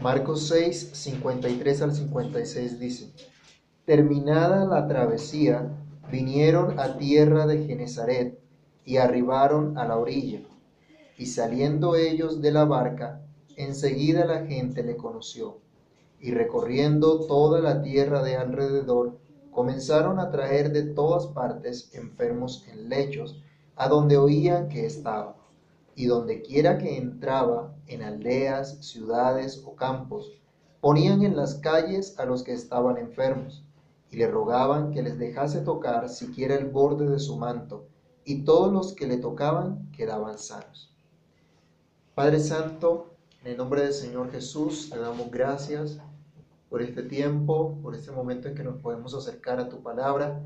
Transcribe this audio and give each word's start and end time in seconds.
Marcos 0.00 0.48
6, 0.48 0.92
53 0.94 1.82
al 1.82 1.94
56 1.94 2.80
dice, 2.80 3.12
Terminada 3.84 4.64
la 4.64 4.88
travesía, 4.88 5.76
vinieron 6.10 6.80
a 6.80 6.96
tierra 6.96 7.46
de 7.46 7.66
Genezaret 7.66 8.40
y 8.86 8.96
arribaron 8.96 9.76
a 9.76 9.86
la 9.86 9.98
orilla. 9.98 10.40
Y 11.18 11.26
saliendo 11.26 11.96
ellos 11.96 12.40
de 12.40 12.50
la 12.50 12.64
barca, 12.64 13.20
enseguida 13.56 14.24
la 14.24 14.46
gente 14.46 14.82
le 14.82 14.96
conoció. 14.96 15.58
Y 16.18 16.30
recorriendo 16.30 17.26
toda 17.26 17.60
la 17.60 17.82
tierra 17.82 18.22
de 18.22 18.36
alrededor, 18.36 19.18
comenzaron 19.50 20.18
a 20.18 20.30
traer 20.30 20.72
de 20.72 20.84
todas 20.84 21.26
partes 21.26 21.90
enfermos 21.92 22.66
en 22.72 22.88
lechos, 22.88 23.42
a 23.76 23.86
donde 23.88 24.16
oían 24.16 24.70
que 24.70 24.86
estaba. 24.86 25.39
Y 26.00 26.06
donde 26.06 26.40
quiera 26.40 26.78
que 26.78 26.96
entraba, 26.96 27.74
en 27.86 28.02
aldeas, 28.02 28.78
ciudades 28.80 29.62
o 29.66 29.76
campos, 29.76 30.32
ponían 30.80 31.22
en 31.24 31.36
las 31.36 31.56
calles 31.56 32.18
a 32.18 32.24
los 32.24 32.42
que 32.42 32.54
estaban 32.54 32.96
enfermos, 32.96 33.62
y 34.10 34.16
le 34.16 34.26
rogaban 34.26 34.92
que 34.92 35.02
les 35.02 35.18
dejase 35.18 35.60
tocar 35.60 36.08
siquiera 36.08 36.54
el 36.54 36.70
borde 36.70 37.06
de 37.06 37.18
su 37.18 37.36
manto, 37.36 37.84
y 38.24 38.44
todos 38.44 38.72
los 38.72 38.94
que 38.94 39.06
le 39.06 39.18
tocaban 39.18 39.92
quedaban 39.92 40.38
sanos. 40.38 40.90
Padre 42.14 42.40
Santo, 42.40 43.10
en 43.42 43.50
el 43.50 43.58
nombre 43.58 43.82
del 43.82 43.92
Señor 43.92 44.30
Jesús, 44.30 44.88
te 44.88 44.98
damos 44.98 45.30
gracias 45.30 45.98
por 46.70 46.80
este 46.80 47.02
tiempo, 47.02 47.78
por 47.82 47.94
este 47.94 48.10
momento 48.10 48.48
en 48.48 48.54
que 48.54 48.64
nos 48.64 48.80
podemos 48.80 49.12
acercar 49.12 49.60
a 49.60 49.68
tu 49.68 49.82
palabra. 49.82 50.40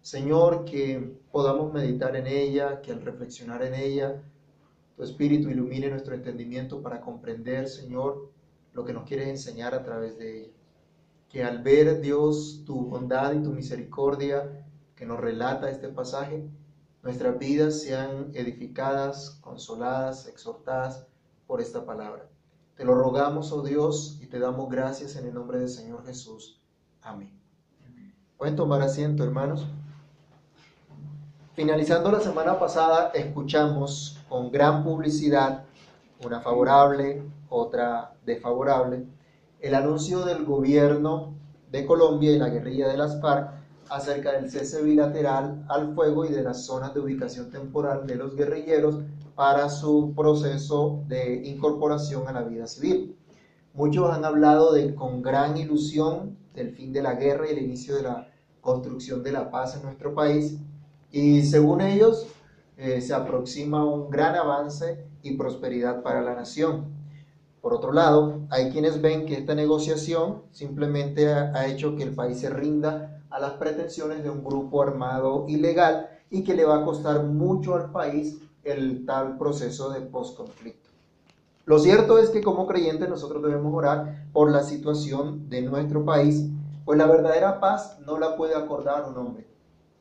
Señor, 0.00 0.64
que 0.64 1.18
podamos 1.30 1.70
meditar 1.74 2.16
en 2.16 2.26
ella, 2.26 2.80
que 2.80 2.92
al 2.92 3.02
reflexionar 3.02 3.62
en 3.62 3.74
ella, 3.74 4.22
tu 4.96 5.02
Espíritu 5.02 5.50
ilumine 5.50 5.90
nuestro 5.90 6.14
entendimiento 6.14 6.82
para 6.82 7.02
comprender, 7.02 7.68
Señor, 7.68 8.30
lo 8.72 8.84
que 8.84 8.94
nos 8.94 9.04
quieres 9.04 9.28
enseñar 9.28 9.74
a 9.74 9.82
través 9.84 10.16
de 10.18 10.40
ella. 10.40 10.52
Que 11.28 11.44
al 11.44 11.62
ver, 11.62 12.00
Dios, 12.00 12.62
tu 12.64 12.86
bondad 12.86 13.34
y 13.34 13.42
tu 13.42 13.50
misericordia 13.50 14.64
que 14.94 15.04
nos 15.04 15.20
relata 15.20 15.68
este 15.68 15.88
pasaje, 15.88 16.48
nuestras 17.02 17.38
vidas 17.38 17.82
sean 17.82 18.30
edificadas, 18.32 19.38
consoladas, 19.42 20.26
exhortadas 20.28 21.06
por 21.46 21.60
esta 21.60 21.84
palabra. 21.84 22.28
Te 22.74 22.84
lo 22.84 22.94
rogamos, 22.94 23.52
oh 23.52 23.62
Dios, 23.62 24.18
y 24.22 24.26
te 24.26 24.38
damos 24.38 24.70
gracias 24.70 25.16
en 25.16 25.26
el 25.26 25.34
nombre 25.34 25.58
del 25.58 25.68
Señor 25.68 26.06
Jesús. 26.06 26.60
Amén. 27.02 27.38
Pueden 28.38 28.56
tomar 28.56 28.80
asiento, 28.82 29.24
hermanos. 29.24 29.66
Finalizando 31.56 32.12
la 32.12 32.20
semana 32.20 32.58
pasada, 32.58 33.12
escuchamos 33.14 34.18
con 34.28 34.52
gran 34.52 34.84
publicidad, 34.84 35.64
una 36.22 36.42
favorable, 36.42 37.22
otra 37.48 38.12
desfavorable, 38.26 39.06
el 39.60 39.74
anuncio 39.74 40.26
del 40.26 40.44
gobierno 40.44 41.32
de 41.72 41.86
Colombia 41.86 42.32
y 42.32 42.38
la 42.38 42.50
guerrilla 42.50 42.88
de 42.88 42.98
las 42.98 43.22
FARC 43.22 43.52
acerca 43.88 44.32
del 44.32 44.50
cese 44.50 44.82
bilateral 44.82 45.64
al 45.70 45.94
fuego 45.94 46.26
y 46.26 46.28
de 46.28 46.42
las 46.42 46.66
zonas 46.66 46.92
de 46.92 47.00
ubicación 47.00 47.50
temporal 47.50 48.06
de 48.06 48.16
los 48.16 48.36
guerrilleros 48.36 48.98
para 49.34 49.70
su 49.70 50.12
proceso 50.14 51.04
de 51.08 51.36
incorporación 51.46 52.28
a 52.28 52.32
la 52.32 52.42
vida 52.42 52.66
civil. 52.66 53.16
Muchos 53.72 54.10
han 54.10 54.26
hablado 54.26 54.74
de 54.74 54.94
con 54.94 55.22
gran 55.22 55.56
ilusión 55.56 56.36
del 56.52 56.72
fin 56.72 56.92
de 56.92 57.00
la 57.00 57.14
guerra 57.14 57.46
y 57.48 57.52
el 57.52 57.64
inicio 57.64 57.96
de 57.96 58.02
la 58.02 58.28
construcción 58.60 59.22
de 59.22 59.32
la 59.32 59.50
paz 59.50 59.74
en 59.74 59.84
nuestro 59.84 60.14
país 60.14 60.58
y 61.10 61.42
según 61.42 61.80
ellos 61.80 62.26
eh, 62.76 63.00
se 63.00 63.14
aproxima 63.14 63.84
un 63.84 64.10
gran 64.10 64.34
avance 64.34 65.04
y 65.22 65.36
prosperidad 65.36 66.02
para 66.02 66.20
la 66.22 66.34
nación. 66.34 66.94
Por 67.60 67.74
otro 67.74 67.92
lado, 67.92 68.42
hay 68.50 68.70
quienes 68.70 69.00
ven 69.00 69.26
que 69.26 69.34
esta 69.34 69.54
negociación 69.54 70.42
simplemente 70.52 71.32
ha, 71.32 71.66
hecho 71.66 71.96
que 71.96 72.04
el 72.04 72.14
país 72.14 72.38
se 72.38 72.50
rinda 72.50 73.24
a 73.30 73.40
las 73.40 73.54
pretensiones 73.54 74.22
de 74.22 74.30
un 74.30 74.44
grupo 74.44 74.82
armado 74.82 75.46
ilegal 75.48 76.08
y 76.30 76.44
que 76.44 76.54
le 76.54 76.64
va 76.64 76.76
a 76.76 76.84
costar 76.84 77.24
mucho 77.24 77.74
al 77.74 77.90
país 77.90 78.38
el 78.62 79.04
tal 79.04 79.36
proceso 79.36 79.90
de 79.90 80.00
postconflicto. 80.02 80.90
Lo 81.64 81.80
cierto 81.80 82.18
es 82.18 82.30
que 82.30 82.42
como 82.42 82.66
creyentes 82.66 83.08
nosotros 83.08 83.42
debemos 83.42 83.74
orar 83.74 84.26
por 84.32 84.52
la 84.52 84.62
situación 84.62 85.48
de 85.48 85.62
nuestro 85.62 86.04
país, 86.04 86.48
pues 86.84 86.98
la 86.98 87.06
verdadera 87.06 87.58
paz 87.58 87.98
no 88.06 88.18
la 88.18 88.36
puede 88.36 88.54
acordar 88.54 89.08
un 89.08 89.16
hombre. 89.18 89.55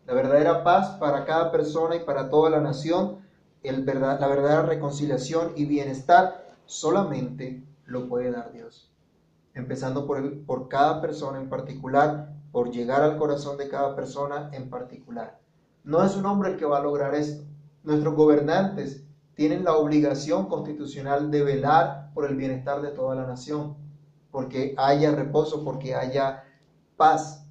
La 0.05 0.13
verdadera 0.13 0.63
paz 0.63 0.97
para 0.99 1.25
cada 1.25 1.51
persona 1.51 1.95
y 1.95 1.99
para 1.99 2.29
toda 2.29 2.49
la 2.49 2.61
nación, 2.61 3.19
la 3.63 4.27
verdadera 4.27 4.61
reconciliación 4.63 5.53
y 5.55 5.65
bienestar 5.65 6.55
solamente 6.65 7.63
lo 7.85 8.07
puede 8.07 8.31
dar 8.31 8.51
Dios. 8.51 8.91
Empezando 9.53 10.05
por, 10.05 10.45
por 10.45 10.67
cada 10.67 11.01
persona 11.01 11.39
en 11.39 11.49
particular, 11.49 12.33
por 12.51 12.71
llegar 12.71 13.01
al 13.01 13.17
corazón 13.17 13.57
de 13.57 13.67
cada 13.67 13.95
persona 13.95 14.49
en 14.53 14.69
particular. 14.69 15.39
No 15.83 16.03
es 16.03 16.15
un 16.15 16.25
hombre 16.25 16.51
el 16.51 16.57
que 16.57 16.65
va 16.65 16.77
a 16.77 16.83
lograr 16.83 17.15
esto, 17.15 17.43
Nuestros 17.85 18.15
gobernantes 18.15 19.03
tienen 19.35 19.63
la 19.63 19.75
obligación 19.75 20.47
constitucional 20.49 21.29
de 21.29 21.43
velar 21.43 22.09
por 22.15 22.25
el 22.25 22.35
bienestar 22.35 22.81
de 22.81 22.89
toda 22.89 23.13
la 23.13 23.27
nación, 23.27 23.77
porque 24.31 24.73
haya 24.75 25.11
reposo, 25.11 25.63
porque 25.63 25.93
haya 25.93 26.45
paz. 26.97 27.44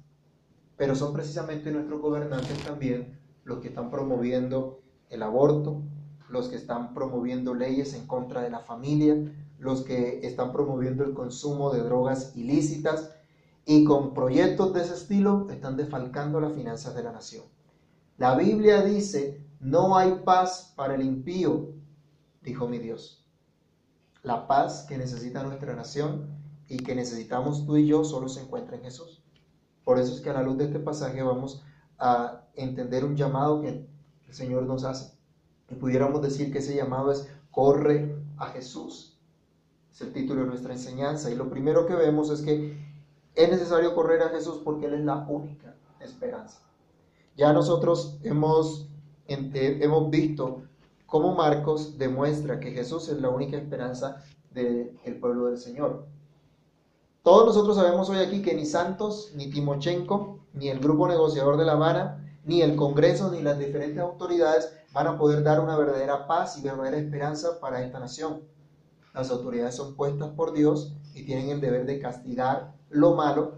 Pero 0.77 0.95
son 0.95 1.13
precisamente 1.13 1.71
nuestros 1.71 2.01
gobernantes 2.01 2.57
también 2.63 3.19
los 3.43 3.59
que 3.59 3.69
están 3.69 3.89
promoviendo 3.91 4.81
el 5.09 5.23
aborto, 5.23 5.81
los 6.29 6.49
que 6.49 6.55
están 6.55 6.93
promoviendo 6.93 7.53
leyes 7.53 7.93
en 7.93 8.07
contra 8.07 8.41
de 8.41 8.49
la 8.49 8.59
familia, 8.59 9.15
los 9.59 9.83
que 9.83 10.25
están 10.25 10.51
promoviendo 10.51 11.03
el 11.03 11.13
consumo 11.13 11.71
de 11.71 11.81
drogas 11.81 12.35
ilícitas 12.35 13.11
y 13.65 13.83
con 13.85 14.13
proyectos 14.13 14.73
de 14.73 14.81
ese 14.81 14.95
estilo 14.95 15.47
están 15.49 15.77
defalcando 15.77 16.39
las 16.39 16.53
finanzas 16.53 16.95
de 16.95 17.03
la 17.03 17.11
nación. 17.11 17.43
La 18.17 18.35
Biblia 18.35 18.81
dice 18.81 19.45
no 19.59 19.97
hay 19.97 20.21
paz 20.23 20.73
para 20.75 20.93
el 20.93 21.01
impío, 21.01 21.73
dijo 22.43 22.67
mi 22.67 22.77
Dios. 22.77 23.25
La 24.21 24.47
paz 24.47 24.85
que 24.87 24.97
necesita 24.97 25.41
nuestra 25.43 25.75
nación 25.75 26.27
y 26.67 26.77
que 26.77 26.93
necesitamos 26.93 27.65
tú 27.65 27.77
y 27.77 27.87
yo 27.87 28.03
solo 28.03 28.29
se 28.29 28.41
encuentra 28.41 28.75
en 28.75 28.83
Jesús. 28.83 29.24
Por 29.85 29.99
eso 29.99 30.13
es 30.13 30.19
que 30.19 30.29
a 30.29 30.33
la 30.33 30.43
luz 30.43 30.57
de 30.57 30.65
este 30.65 30.79
pasaje 30.79 31.23
vamos 31.23 31.63
a 31.97 32.41
entender 32.55 33.05
un 33.05 33.15
llamado 33.15 33.61
que 33.61 33.69
el 33.69 34.33
Señor 34.33 34.63
nos 34.63 34.83
hace. 34.83 35.13
Y 35.69 35.75
pudiéramos 35.75 36.21
decir 36.21 36.51
que 36.51 36.57
ese 36.57 36.75
llamado 36.75 37.11
es 37.11 37.29
corre 37.51 38.13
a 38.37 38.47
Jesús. 38.47 39.17
Es 39.93 40.01
el 40.01 40.11
título 40.11 40.41
de 40.41 40.47
nuestra 40.47 40.73
enseñanza. 40.73 41.31
Y 41.31 41.35
lo 41.35 41.49
primero 41.49 41.85
que 41.85 41.95
vemos 41.95 42.29
es 42.29 42.41
que 42.41 42.77
es 43.35 43.49
necesario 43.49 43.95
correr 43.95 44.23
a 44.23 44.29
Jesús 44.29 44.59
porque 44.63 44.87
Él 44.87 44.95
es 44.95 45.05
la 45.05 45.25
única 45.29 45.75
esperanza. 46.01 46.59
Ya 47.37 47.53
nosotros 47.53 48.19
hemos 48.23 48.89
hemos 49.27 50.09
visto 50.11 50.63
cómo 51.05 51.33
Marcos 51.33 51.97
demuestra 51.97 52.59
que 52.59 52.71
Jesús 52.71 53.09
es 53.09 53.19
la 53.19 53.29
única 53.29 53.57
esperanza 53.57 54.23
del 54.51 55.17
pueblo 55.19 55.47
del 55.47 55.57
Señor. 55.57 56.05
Todos 57.25 57.47
nosotros 57.47 57.75
sabemos 57.75 58.07
hoy 58.11 58.19
aquí 58.19 58.43
que 58.43 58.53
ni 58.53 58.67
Santos, 58.67 59.31
ni 59.33 59.49
Timochenko, 59.49 60.41
ni 60.53 60.69
el 60.69 60.79
grupo 60.79 61.07
negociador 61.07 61.57
de 61.57 61.65
La 61.65 61.71
Habana, 61.71 62.23
ni 62.43 62.61
el 62.61 62.75
Congreso, 62.75 63.31
ni 63.31 63.41
las 63.41 63.57
diferentes 63.57 63.99
autoridades 63.99 64.71
van 64.93 65.07
a 65.07 65.17
poder 65.17 65.41
dar 65.41 65.59
una 65.59 65.75
verdadera 65.75 66.27
paz 66.27 66.55
y 66.55 66.61
verdadera 66.61 66.97
esperanza 66.97 67.59
para 67.59 67.81
esta 67.81 67.99
nación. 67.99 68.43
Las 69.11 69.31
autoridades 69.31 69.73
son 69.73 69.95
puestas 69.95 70.29
por 70.35 70.53
Dios 70.53 70.93
y 71.15 71.25
tienen 71.25 71.49
el 71.49 71.61
deber 71.61 71.87
de 71.87 71.97
castigar 71.97 72.75
lo 72.91 73.15
malo 73.15 73.53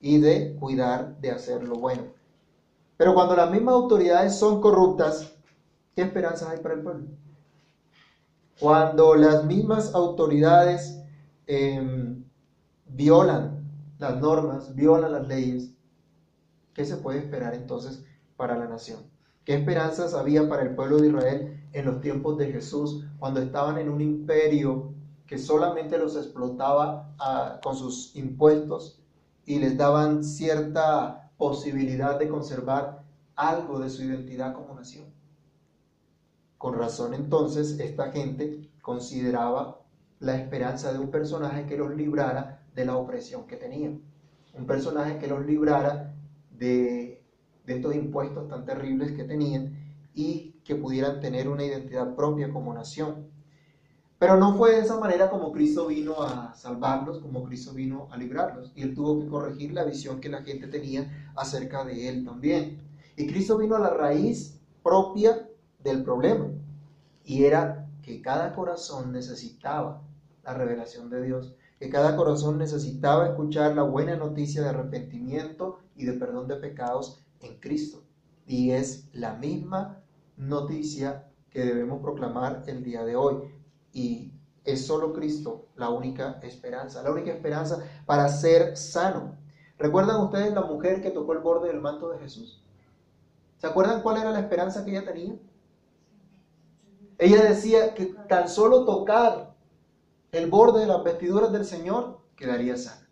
y 0.00 0.20
de 0.20 0.54
cuidar 0.54 1.18
de 1.20 1.32
hacer 1.32 1.66
lo 1.66 1.80
bueno. 1.80 2.04
Pero 2.96 3.12
cuando 3.12 3.34
las 3.34 3.50
mismas 3.50 3.74
autoridades 3.74 4.36
son 4.36 4.60
corruptas, 4.60 5.32
¿qué 5.96 6.02
esperanzas 6.02 6.50
hay 6.50 6.58
para 6.60 6.74
el 6.74 6.82
pueblo? 6.82 7.08
Cuando 8.60 9.16
las 9.16 9.44
mismas 9.46 9.96
autoridades 9.96 11.02
em, 11.48 12.29
violan 12.94 13.60
las 13.98 14.20
normas, 14.20 14.74
violan 14.74 15.12
las 15.12 15.28
leyes, 15.28 15.72
¿qué 16.74 16.84
se 16.84 16.96
puede 16.96 17.18
esperar 17.18 17.54
entonces 17.54 18.04
para 18.36 18.56
la 18.56 18.66
nación? 18.66 19.00
¿Qué 19.44 19.54
esperanzas 19.54 20.14
había 20.14 20.48
para 20.48 20.62
el 20.62 20.74
pueblo 20.74 20.98
de 20.98 21.08
Israel 21.08 21.60
en 21.72 21.84
los 21.84 22.00
tiempos 22.00 22.36
de 22.38 22.52
Jesús, 22.52 23.04
cuando 23.18 23.40
estaban 23.40 23.78
en 23.78 23.88
un 23.88 24.00
imperio 24.00 24.92
que 25.26 25.38
solamente 25.38 25.98
los 25.98 26.16
explotaba 26.16 27.14
ah, 27.18 27.60
con 27.62 27.76
sus 27.76 28.14
impuestos 28.16 29.00
y 29.44 29.58
les 29.58 29.76
daban 29.76 30.24
cierta 30.24 31.30
posibilidad 31.38 32.18
de 32.18 32.28
conservar 32.28 33.04
algo 33.36 33.78
de 33.78 33.90
su 33.90 34.02
identidad 34.02 34.54
como 34.54 34.74
nación. 34.74 35.06
Con 36.58 36.74
razón 36.74 37.14
entonces 37.14 37.78
esta 37.78 38.10
gente 38.10 38.68
consideraba 38.82 39.80
la 40.18 40.36
esperanza 40.36 40.92
de 40.92 40.98
un 40.98 41.10
personaje 41.10 41.66
que 41.66 41.78
los 41.78 41.94
librara 41.94 42.59
de 42.80 42.86
la 42.86 42.96
opresión 42.96 43.46
que 43.46 43.56
tenían, 43.56 44.02
un 44.54 44.66
personaje 44.66 45.18
que 45.18 45.28
los 45.28 45.44
librara 45.44 46.14
de, 46.50 47.22
de 47.66 47.76
estos 47.76 47.94
impuestos 47.94 48.48
tan 48.48 48.64
terribles 48.64 49.12
que 49.12 49.24
tenían 49.24 49.78
y 50.14 50.56
que 50.64 50.74
pudieran 50.74 51.20
tener 51.20 51.48
una 51.48 51.64
identidad 51.64 52.14
propia 52.16 52.50
como 52.50 52.72
nación. 52.74 53.28
Pero 54.18 54.36
no 54.36 54.54
fue 54.56 54.72
de 54.72 54.80
esa 54.80 54.98
manera 54.98 55.30
como 55.30 55.52
Cristo 55.52 55.86
vino 55.86 56.22
a 56.22 56.54
salvarlos, 56.54 57.20
como 57.20 57.44
Cristo 57.44 57.72
vino 57.72 58.08
a 58.10 58.16
librarlos. 58.16 58.72
Y 58.74 58.82
él 58.82 58.94
tuvo 58.94 59.20
que 59.20 59.28
corregir 59.28 59.72
la 59.72 59.84
visión 59.84 60.20
que 60.20 60.28
la 60.28 60.42
gente 60.42 60.66
tenía 60.66 61.30
acerca 61.36 61.84
de 61.84 62.08
él 62.08 62.24
también. 62.24 62.82
Y 63.16 63.26
Cristo 63.26 63.56
vino 63.56 63.76
a 63.76 63.80
la 63.80 63.90
raíz 63.90 64.60
propia 64.82 65.48
del 65.82 66.02
problema. 66.02 66.48
Y 67.24 67.44
era 67.44 67.88
que 68.02 68.20
cada 68.20 68.54
corazón 68.54 69.12
necesitaba 69.12 70.02
la 70.44 70.54
revelación 70.54 71.08
de 71.08 71.22
Dios, 71.22 71.54
que 71.80 71.88
cada 71.88 72.14
corazón 72.14 72.58
necesitaba 72.58 73.26
escuchar 73.26 73.74
la 73.74 73.82
buena 73.82 74.14
noticia 74.14 74.62
de 74.62 74.68
arrepentimiento 74.68 75.78
y 75.96 76.04
de 76.04 76.12
perdón 76.12 76.46
de 76.46 76.56
pecados 76.56 77.24
en 77.40 77.58
Cristo. 77.58 78.02
Y 78.46 78.72
es 78.72 79.08
la 79.14 79.32
misma 79.32 80.02
noticia 80.36 81.26
que 81.48 81.64
debemos 81.64 82.02
proclamar 82.02 82.64
el 82.66 82.84
día 82.84 83.02
de 83.02 83.16
hoy 83.16 83.36
y 83.94 84.30
es 84.62 84.86
solo 84.86 85.14
Cristo 85.14 85.68
la 85.74 85.88
única 85.88 86.38
esperanza, 86.42 87.02
la 87.02 87.12
única 87.12 87.32
esperanza 87.32 87.82
para 88.04 88.28
ser 88.28 88.76
sano. 88.76 89.38
¿Recuerdan 89.78 90.20
ustedes 90.20 90.52
la 90.52 90.62
mujer 90.62 91.00
que 91.00 91.10
tocó 91.10 91.32
el 91.32 91.38
borde 91.38 91.68
del 91.68 91.80
manto 91.80 92.10
de 92.10 92.18
Jesús? 92.18 92.62
¿Se 93.56 93.66
acuerdan 93.66 94.02
cuál 94.02 94.18
era 94.18 94.30
la 94.30 94.40
esperanza 94.40 94.84
que 94.84 94.90
ella 94.90 95.06
tenía? 95.06 95.34
Ella 97.16 97.42
decía 97.42 97.94
que 97.94 98.14
tan 98.28 98.50
solo 98.50 98.84
tocar 98.84 99.49
el 100.32 100.50
borde 100.50 100.80
de 100.80 100.86
las 100.86 101.02
vestiduras 101.02 101.52
del 101.52 101.64
Señor 101.64 102.20
quedaría 102.36 102.76
sana. 102.76 103.08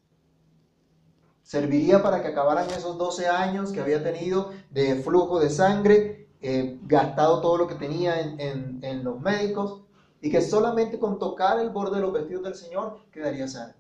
Serviría 1.43 2.03
para 2.03 2.23
que 2.23 2.29
acabaran 2.29 2.69
esos 2.71 2.99
12 2.99 3.27
años 3.27 3.73
que 3.73 3.81
había 3.81 4.03
tenido 4.03 4.51
de 4.71 4.97
flujo 4.97 5.41
de 5.41 5.51
sangre, 5.51 6.29
eh, 6.41 6.79
gastado 6.83 7.41
todo 7.41 7.57
lo 7.57 7.67
que 7.67 7.75
tenía 7.75 8.21
en, 8.21 8.79
en 8.83 9.05
los 9.05 9.21
médicos, 9.21 9.83
y 10.21 10.31
que 10.31 10.43
solamente 10.43 10.99
con 10.99 11.19
tocar 11.19 11.59
el 11.61 11.71
borde 11.71 11.97
de 11.97 12.03
los 12.03 12.13
vestidos 12.13 12.43
del 12.43 12.55
Señor 12.55 12.99
quedaría 13.11 13.49
sana. 13.49 13.77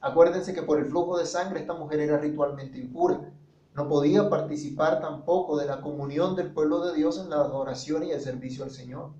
Acuérdense 0.00 0.52
que 0.52 0.62
por 0.62 0.78
el 0.78 0.86
flujo 0.86 1.18
de 1.18 1.26
sangre 1.26 1.60
esta 1.60 1.74
mujer 1.74 2.00
era 2.00 2.18
ritualmente 2.18 2.78
impura. 2.78 3.32
No 3.74 3.88
podía 3.88 4.28
participar 4.28 5.00
tampoco 5.00 5.56
de 5.56 5.66
la 5.66 5.80
comunión 5.80 6.36
del 6.36 6.52
pueblo 6.52 6.80
de 6.80 6.94
Dios 6.94 7.18
en 7.18 7.30
la 7.30 7.36
adoración 7.36 8.04
y 8.04 8.10
el 8.10 8.20
servicio 8.20 8.64
al 8.64 8.70
Señor. 8.70 9.10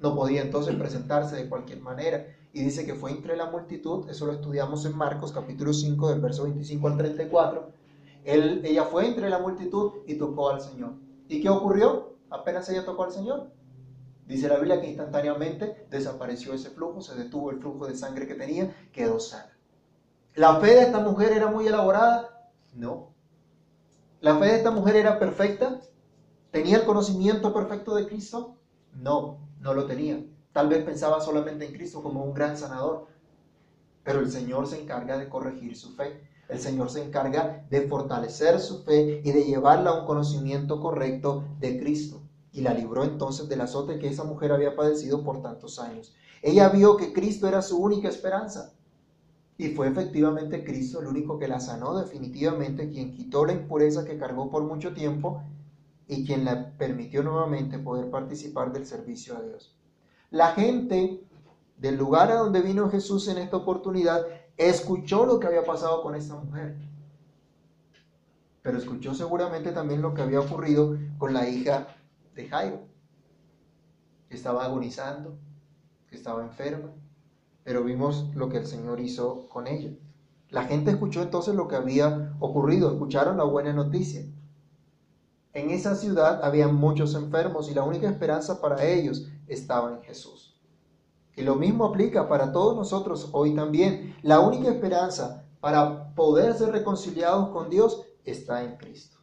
No 0.00 0.14
podía 0.14 0.42
entonces 0.42 0.74
presentarse 0.76 1.36
de 1.36 1.48
cualquier 1.48 1.80
manera. 1.80 2.26
Y 2.52 2.64
dice 2.64 2.84
que 2.84 2.94
fue 2.94 3.12
entre 3.12 3.36
la 3.36 3.46
multitud, 3.50 4.08
eso 4.10 4.26
lo 4.26 4.32
estudiamos 4.32 4.84
en 4.84 4.96
Marcos 4.96 5.30
capítulo 5.30 5.72
5 5.72 6.08
del 6.10 6.20
verso 6.20 6.44
25 6.44 6.88
al 6.88 6.96
34. 6.96 7.72
Él, 8.24 8.62
ella 8.64 8.84
fue 8.84 9.06
entre 9.06 9.30
la 9.30 9.38
multitud 9.38 9.92
y 10.06 10.14
tocó 10.16 10.50
al 10.50 10.60
Señor. 10.60 10.94
¿Y 11.28 11.40
qué 11.40 11.48
ocurrió? 11.48 12.16
Apenas 12.28 12.68
ella 12.68 12.84
tocó 12.84 13.04
al 13.04 13.12
Señor, 13.12 13.50
Dice 14.30 14.48
la 14.48 14.58
Biblia 14.58 14.80
que 14.80 14.86
instantáneamente 14.86 15.88
desapareció 15.90 16.54
ese 16.54 16.70
flujo, 16.70 17.00
se 17.00 17.16
detuvo 17.16 17.50
el 17.50 17.58
flujo 17.58 17.88
de 17.88 17.96
sangre 17.96 18.28
que 18.28 18.36
tenía, 18.36 18.72
quedó 18.92 19.18
sana. 19.18 19.58
¿La 20.36 20.60
fe 20.60 20.68
de 20.68 20.82
esta 20.82 21.00
mujer 21.00 21.32
era 21.32 21.48
muy 21.48 21.66
elaborada? 21.66 22.48
No. 22.72 23.12
¿La 24.20 24.38
fe 24.38 24.46
de 24.46 24.56
esta 24.58 24.70
mujer 24.70 24.94
era 24.94 25.18
perfecta? 25.18 25.80
¿Tenía 26.52 26.76
el 26.76 26.84
conocimiento 26.84 27.52
perfecto 27.52 27.92
de 27.96 28.06
Cristo? 28.06 28.54
No, 28.94 29.49
no 29.60 29.74
lo 29.74 29.86
tenía. 29.86 30.24
Tal 30.52 30.68
vez 30.68 30.84
pensaba 30.84 31.20
solamente 31.20 31.64
en 31.64 31.72
Cristo 31.72 32.02
como 32.02 32.24
un 32.24 32.34
gran 32.34 32.56
sanador. 32.56 33.06
Pero 34.02 34.20
el 34.20 34.30
Señor 34.30 34.66
se 34.66 34.80
encarga 34.80 35.16
de 35.16 35.28
corregir 35.28 35.76
su 35.76 35.94
fe. 35.94 36.20
El 36.48 36.58
Señor 36.58 36.90
se 36.90 37.04
encarga 37.04 37.64
de 37.70 37.82
fortalecer 37.82 38.58
su 38.58 38.82
fe 38.82 39.20
y 39.24 39.30
de 39.30 39.44
llevarla 39.44 39.90
a 39.90 40.00
un 40.00 40.06
conocimiento 40.06 40.80
correcto 40.80 41.44
de 41.60 41.78
Cristo 41.78 42.22
y 42.52 42.62
la 42.62 42.74
libró 42.74 43.04
entonces 43.04 43.48
del 43.48 43.60
azote 43.60 43.98
que 43.98 44.08
esa 44.08 44.24
mujer 44.24 44.52
había 44.52 44.74
padecido 44.74 45.22
por 45.22 45.42
tantos 45.42 45.78
años. 45.78 46.14
Ella 46.42 46.68
vio 46.68 46.96
que 46.96 47.12
Cristo 47.12 47.46
era 47.46 47.62
su 47.62 47.78
única 47.78 48.08
esperanza. 48.08 48.72
Y 49.56 49.68
fue 49.68 49.88
efectivamente 49.88 50.64
Cristo 50.64 51.00
el 51.00 51.06
único 51.06 51.38
que 51.38 51.46
la 51.46 51.60
sanó 51.60 51.98
definitivamente, 51.98 52.90
quien 52.90 53.12
quitó 53.12 53.44
la 53.44 53.52
impureza 53.52 54.04
que 54.04 54.16
cargó 54.16 54.50
por 54.50 54.62
mucho 54.62 54.94
tiempo 54.94 55.42
y 56.10 56.26
quien 56.26 56.44
le 56.44 56.56
permitió 56.56 57.22
nuevamente 57.22 57.78
poder 57.78 58.10
participar 58.10 58.72
del 58.72 58.84
servicio 58.84 59.36
a 59.36 59.42
Dios. 59.42 59.76
La 60.30 60.48
gente 60.48 61.24
del 61.76 61.96
lugar 61.96 62.32
a 62.32 62.34
donde 62.34 62.62
vino 62.62 62.90
Jesús 62.90 63.28
en 63.28 63.38
esta 63.38 63.58
oportunidad 63.58 64.26
escuchó 64.56 65.24
lo 65.24 65.38
que 65.38 65.46
había 65.46 65.64
pasado 65.64 66.02
con 66.02 66.16
esta 66.16 66.34
mujer. 66.34 66.76
Pero 68.60 68.76
escuchó 68.76 69.14
seguramente 69.14 69.70
también 69.70 70.02
lo 70.02 70.12
que 70.12 70.22
había 70.22 70.40
ocurrido 70.40 70.98
con 71.16 71.32
la 71.32 71.48
hija 71.48 71.86
de 72.34 72.48
Jairo, 72.48 72.80
que 74.28 74.34
estaba 74.34 74.64
agonizando, 74.64 75.38
que 76.08 76.16
estaba 76.16 76.42
enferma, 76.42 76.90
pero 77.62 77.84
vimos 77.84 78.34
lo 78.34 78.48
que 78.48 78.58
el 78.58 78.66
Señor 78.66 78.98
hizo 78.98 79.48
con 79.48 79.68
ella. 79.68 79.92
La 80.48 80.64
gente 80.64 80.90
escuchó 80.90 81.22
entonces 81.22 81.54
lo 81.54 81.68
que 81.68 81.76
había 81.76 82.34
ocurrido, 82.40 82.90
escucharon 82.90 83.36
la 83.36 83.44
buena 83.44 83.72
noticia. 83.72 84.24
En 85.52 85.70
esa 85.70 85.96
ciudad 85.96 86.44
había 86.44 86.68
muchos 86.68 87.14
enfermos 87.14 87.68
y 87.70 87.74
la 87.74 87.82
única 87.82 88.08
esperanza 88.08 88.60
para 88.60 88.84
ellos 88.84 89.26
estaba 89.48 89.90
en 89.90 90.02
Jesús. 90.02 90.60
Y 91.34 91.42
lo 91.42 91.56
mismo 91.56 91.86
aplica 91.86 92.28
para 92.28 92.52
todos 92.52 92.76
nosotros 92.76 93.30
hoy 93.32 93.54
también. 93.54 94.16
La 94.22 94.40
única 94.40 94.68
esperanza 94.68 95.44
para 95.60 96.14
poder 96.14 96.54
ser 96.54 96.70
reconciliados 96.70 97.48
con 97.48 97.68
Dios 97.68 98.06
está 98.24 98.62
en 98.62 98.76
Cristo. 98.76 99.18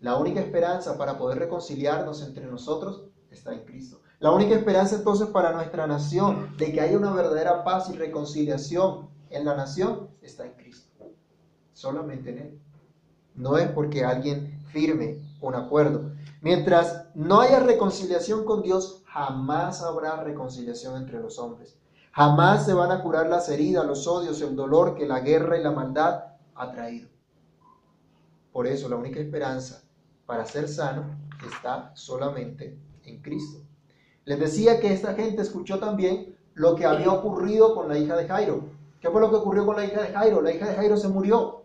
La 0.00 0.16
única 0.16 0.40
esperanza 0.40 0.98
para 0.98 1.16
poder 1.16 1.38
reconciliarnos 1.38 2.22
entre 2.22 2.46
nosotros 2.46 3.04
está 3.30 3.54
en 3.54 3.64
Cristo. 3.64 4.00
La 4.18 4.32
única 4.32 4.54
esperanza 4.54 4.96
entonces 4.96 5.28
para 5.28 5.52
nuestra 5.52 5.86
nación 5.86 6.56
de 6.58 6.72
que 6.72 6.80
haya 6.80 6.98
una 6.98 7.12
verdadera 7.12 7.64
paz 7.64 7.88
y 7.88 7.96
reconciliación 7.96 9.08
en 9.30 9.44
la 9.44 9.56
nación 9.56 10.10
está 10.20 10.44
en 10.44 10.52
Cristo. 10.52 10.90
Solamente 11.72 12.30
en 12.30 12.38
Él. 12.38 12.60
No 13.34 13.58
es 13.58 13.68
porque 13.68 14.04
alguien 14.04 14.60
firme 14.72 15.18
un 15.40 15.54
acuerdo. 15.54 16.12
Mientras 16.40 17.06
no 17.14 17.40
haya 17.40 17.60
reconciliación 17.60 18.44
con 18.44 18.62
Dios, 18.62 19.02
jamás 19.06 19.82
habrá 19.82 20.22
reconciliación 20.22 20.96
entre 20.96 21.20
los 21.20 21.38
hombres. 21.38 21.76
Jamás 22.12 22.66
se 22.66 22.74
van 22.74 22.90
a 22.90 23.02
curar 23.02 23.28
las 23.28 23.48
heridas, 23.48 23.86
los 23.86 24.06
odios, 24.06 24.40
el 24.42 24.54
dolor 24.54 24.94
que 24.94 25.06
la 25.06 25.20
guerra 25.20 25.58
y 25.58 25.62
la 25.62 25.70
maldad 25.70 26.24
ha 26.54 26.72
traído. 26.72 27.08
Por 28.52 28.66
eso 28.66 28.88
la 28.88 28.96
única 28.96 29.18
esperanza 29.18 29.82
para 30.26 30.44
ser 30.44 30.68
sano 30.68 31.04
está 31.46 31.90
solamente 31.94 32.78
en 33.04 33.22
Cristo. 33.22 33.60
Les 34.24 34.38
decía 34.38 34.78
que 34.78 34.92
esta 34.92 35.14
gente 35.14 35.42
escuchó 35.42 35.78
también 35.78 36.36
lo 36.54 36.76
que 36.76 36.84
había 36.84 37.10
ocurrido 37.10 37.74
con 37.74 37.88
la 37.88 37.98
hija 37.98 38.14
de 38.14 38.28
Jairo. 38.28 38.64
¿Qué 39.00 39.10
fue 39.10 39.20
lo 39.20 39.30
que 39.30 39.36
ocurrió 39.36 39.66
con 39.66 39.76
la 39.76 39.84
hija 39.84 40.02
de 40.02 40.12
Jairo? 40.12 40.42
La 40.42 40.52
hija 40.52 40.68
de 40.68 40.74
Jairo 40.76 40.96
se 40.96 41.08
murió. 41.08 41.61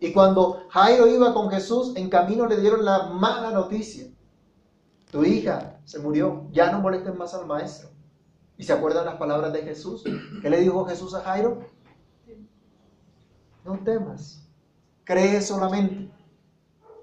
Y 0.00 0.12
cuando 0.12 0.66
Jairo 0.70 1.06
iba 1.06 1.34
con 1.34 1.50
Jesús, 1.50 1.92
en 1.96 2.08
camino 2.08 2.46
le 2.46 2.60
dieron 2.60 2.84
la 2.84 3.08
mala 3.08 3.50
noticia. 3.50 4.06
Tu 5.10 5.24
hija 5.24 5.80
se 5.84 5.98
murió, 5.98 6.46
ya 6.52 6.70
no 6.70 6.80
molestes 6.80 7.14
más 7.16 7.34
al 7.34 7.46
maestro. 7.46 7.88
¿Y 8.56 8.64
se 8.64 8.72
acuerdan 8.72 9.06
las 9.06 9.16
palabras 9.16 9.52
de 9.52 9.62
Jesús? 9.62 10.04
¿Qué 10.42 10.50
le 10.50 10.60
dijo 10.60 10.84
Jesús 10.84 11.14
a 11.14 11.20
Jairo? 11.22 11.60
No 13.64 13.78
temas, 13.80 14.46
cree 15.04 15.40
solamente 15.40 16.10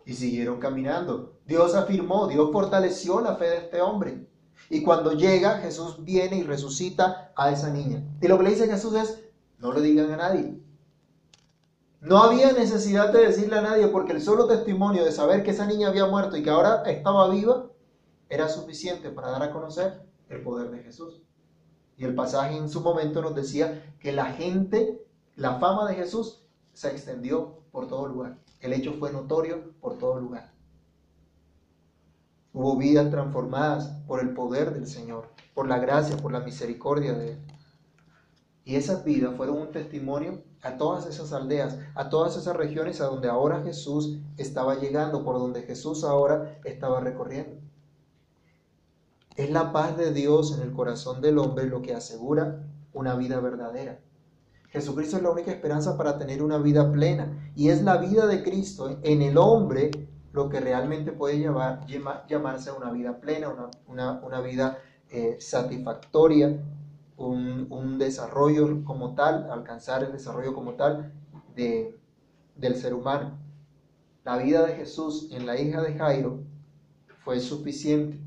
y 0.06 0.14
siguieron 0.14 0.60
caminando. 0.60 1.40
Dios 1.46 1.76
afirmó, 1.76 2.28
Dios 2.28 2.52
fortaleció 2.52 3.20
la 3.22 3.36
fe 3.36 3.46
de 3.46 3.58
este 3.58 3.82
hombre. 3.82 4.28
Y 4.70 4.84
cuando 4.84 5.14
llega, 5.14 5.60
Jesús 5.60 6.04
viene 6.04 6.38
y 6.38 6.44
resucita 6.44 7.32
a 7.36 7.52
esa 7.52 7.70
niña. 7.70 8.04
Y 8.22 8.28
lo 8.28 8.38
que 8.38 8.44
le 8.44 8.50
dice 8.52 8.68
Jesús 8.68 8.96
es, 8.96 9.24
no 9.60 9.72
lo 9.72 9.82
digan 9.82 10.12
a 10.12 10.18
nadie. 10.18 10.60
No 12.06 12.20
había 12.20 12.54
necesidad 12.54 13.12
de 13.12 13.26
decirle 13.26 13.58
a 13.58 13.64
nadie 13.64 13.88
porque 13.88 14.14
el 14.14 14.22
solo 14.22 14.46
testimonio 14.46 15.04
de 15.04 15.12
saber 15.12 15.42
que 15.42 15.50
esa 15.50 15.66
niña 15.66 15.88
había 15.88 16.06
muerto 16.06 16.38
y 16.38 16.44
que 16.44 16.52
ahora 16.52 16.84
estaba 16.86 17.28
viva 17.30 17.72
era 18.30 18.48
suficiente 18.48 19.10
para 19.10 19.32
dar 19.32 19.42
a 19.42 19.52
conocer 19.52 20.04
el 20.30 20.44
poder 20.44 20.70
de 20.70 20.84
Jesús. 20.84 21.24
Y 21.98 22.06
el 22.06 22.14
pasaje 22.14 22.58
en 22.58 22.70
su 22.70 22.82
momento 22.82 23.24
nos 23.24 23.34
decía 23.34 23.96
que 24.00 24.12
la 24.12 24.26
gente, 24.26 25.04
la 25.36 25.56
fama 25.56 25.88
de 25.88 25.96
Jesús 25.96 26.44
se 26.74 26.92
extendió 26.92 27.62
por 27.72 27.88
todo 27.88 28.06
lugar. 28.06 28.38
El 28.60 28.74
hecho 28.74 28.94
fue 29.00 29.12
notorio 29.12 29.74
por 29.82 29.98
todo 29.98 30.20
lugar. 30.20 30.54
Hubo 32.54 32.78
vidas 32.78 33.10
transformadas 33.10 33.88
por 34.06 34.20
el 34.20 34.36
poder 34.36 34.76
del 34.76 34.86
Señor, 34.86 35.32
por 35.56 35.68
la 35.68 35.80
gracia, 35.80 36.18
por 36.18 36.32
la 36.32 36.42
misericordia 36.42 37.14
de 37.14 37.32
Él. 37.32 37.40
Y 38.64 38.76
esas 38.76 39.04
vidas 39.04 39.36
fueron 39.36 39.58
un 39.58 39.72
testimonio 39.72 40.44
a 40.66 40.78
todas 40.78 41.06
esas 41.06 41.32
aldeas, 41.32 41.78
a 41.94 42.10
todas 42.10 42.36
esas 42.38 42.56
regiones 42.56 43.00
a 43.00 43.06
donde 43.06 43.30
ahora 43.30 43.62
Jesús 43.62 44.18
estaba 44.38 44.76
llegando, 44.76 45.24
por 45.24 45.38
donde 45.38 45.62
Jesús 45.62 46.04
ahora 46.04 46.60
estaba 46.64 47.00
recorriendo. 47.00 47.58
Es 49.36 49.52
la 49.52 49.72
paz 49.72 49.96
de 49.96 50.12
Dios 50.12 50.58
en 50.58 50.64
el 50.64 50.74
corazón 50.74 51.22
del 51.22 51.38
hombre 51.38 51.68
lo 51.68 51.82
que 51.82 51.94
asegura 51.94 52.64
una 52.94 53.16
vida 53.16 53.40
verdadera. 53.40 54.00
Jesucristo 54.70 55.18
es 55.18 55.24
la 55.24 55.30
única 55.30 55.52
esperanza 55.52 55.98
para 55.98 56.18
tener 56.18 56.42
una 56.42 56.58
vida 56.58 56.92
plena. 56.92 57.52
Y 57.56 57.70
es 57.70 57.84
la 57.84 57.98
vida 57.98 58.26
de 58.26 58.44
Cristo 58.44 58.98
en 59.04 59.22
el 59.22 59.38
hombre 59.38 59.92
lo 60.34 60.50
que 60.50 60.60
realmente 60.60 61.12
puede 61.12 61.38
llevar, 61.38 61.86
llamarse 62.28 62.72
una 62.72 62.92
vida 62.92 63.20
plena, 63.20 63.54
una, 63.88 64.42
vida 64.42 64.80
eh, 65.10 65.38
satisfactoria, 65.40 66.60
un, 67.18 67.68
un, 67.70 67.98
desarrollo 67.98 68.84
como 68.84 69.16
tal, 69.16 69.50
alcanzar 69.52 70.04
el 70.04 70.12
desarrollo 70.12 70.54
como 70.54 70.74
tal 70.74 71.14
de, 71.56 71.98
del 72.56 72.76
ser 72.76 72.94
humano. 72.94 73.38
La 74.24 74.38
vida 74.38 74.66
de 74.66 74.76
Jesús 74.76 75.30
en 75.32 75.46
la 75.46 75.60
hija 75.60 75.82
de 75.82 75.96
Jairo 75.96 76.40
fue 77.24 77.40
suficiente 77.40 78.20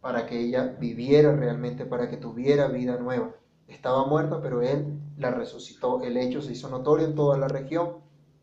para 0.00 0.26
que 0.26 0.40
ella 0.40 0.76
viviera 0.78 1.34
realmente, 1.34 1.84
para 1.84 2.08
que 2.08 2.16
tuviera 2.16 2.68
vida 2.68 2.96
nueva. 2.96 3.34
Estaba 3.68 4.06
muerta, 4.06 4.40
pero 4.42 4.62
Él 4.62 4.98
la 5.16 5.30
resucitó. 5.30 6.02
El 6.02 6.16
hecho 6.16 6.42
se 6.42 6.52
hizo 6.52 6.68
notorio 6.68 7.06
en 7.06 7.14
toda 7.14 7.38
la 7.38 7.48
región 7.48 7.98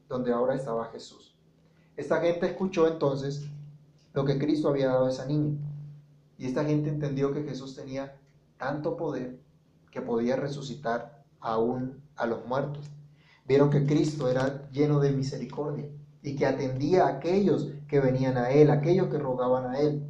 donde 0.07 0.31
ahora 0.31 0.55
estaba 0.55 0.85
Jesús. 0.91 1.35
Esta 1.95 2.21
gente 2.21 2.45
escuchó 2.45 2.87
entonces 2.87 3.47
lo 4.13 4.23
que 4.23 4.37
Cristo 4.37 4.69
había 4.69 4.87
dado 4.87 5.07
a 5.07 5.09
esa 5.09 5.25
niña. 5.25 5.57
Y 6.37 6.45
esta 6.45 6.63
gente 6.63 6.89
entendió 6.89 7.33
que 7.33 7.43
Jesús 7.43 7.75
tenía 7.75 8.15
tanto 8.57 8.97
poder 8.97 9.39
que 9.91 10.01
podía 10.01 10.35
resucitar 10.35 11.23
aún 11.39 12.01
a 12.15 12.25
los 12.25 12.45
muertos. 12.45 12.89
Vieron 13.47 13.69
que 13.69 13.85
Cristo 13.85 14.29
era 14.29 14.69
lleno 14.71 14.99
de 14.99 15.11
misericordia 15.11 15.89
y 16.21 16.35
que 16.35 16.45
atendía 16.45 17.05
a 17.05 17.09
aquellos 17.09 17.69
que 17.87 17.99
venían 17.99 18.37
a 18.37 18.49
Él, 18.51 18.69
aquellos 18.69 19.07
que 19.07 19.17
rogaban 19.17 19.65
a 19.65 19.79
Él. 19.79 20.05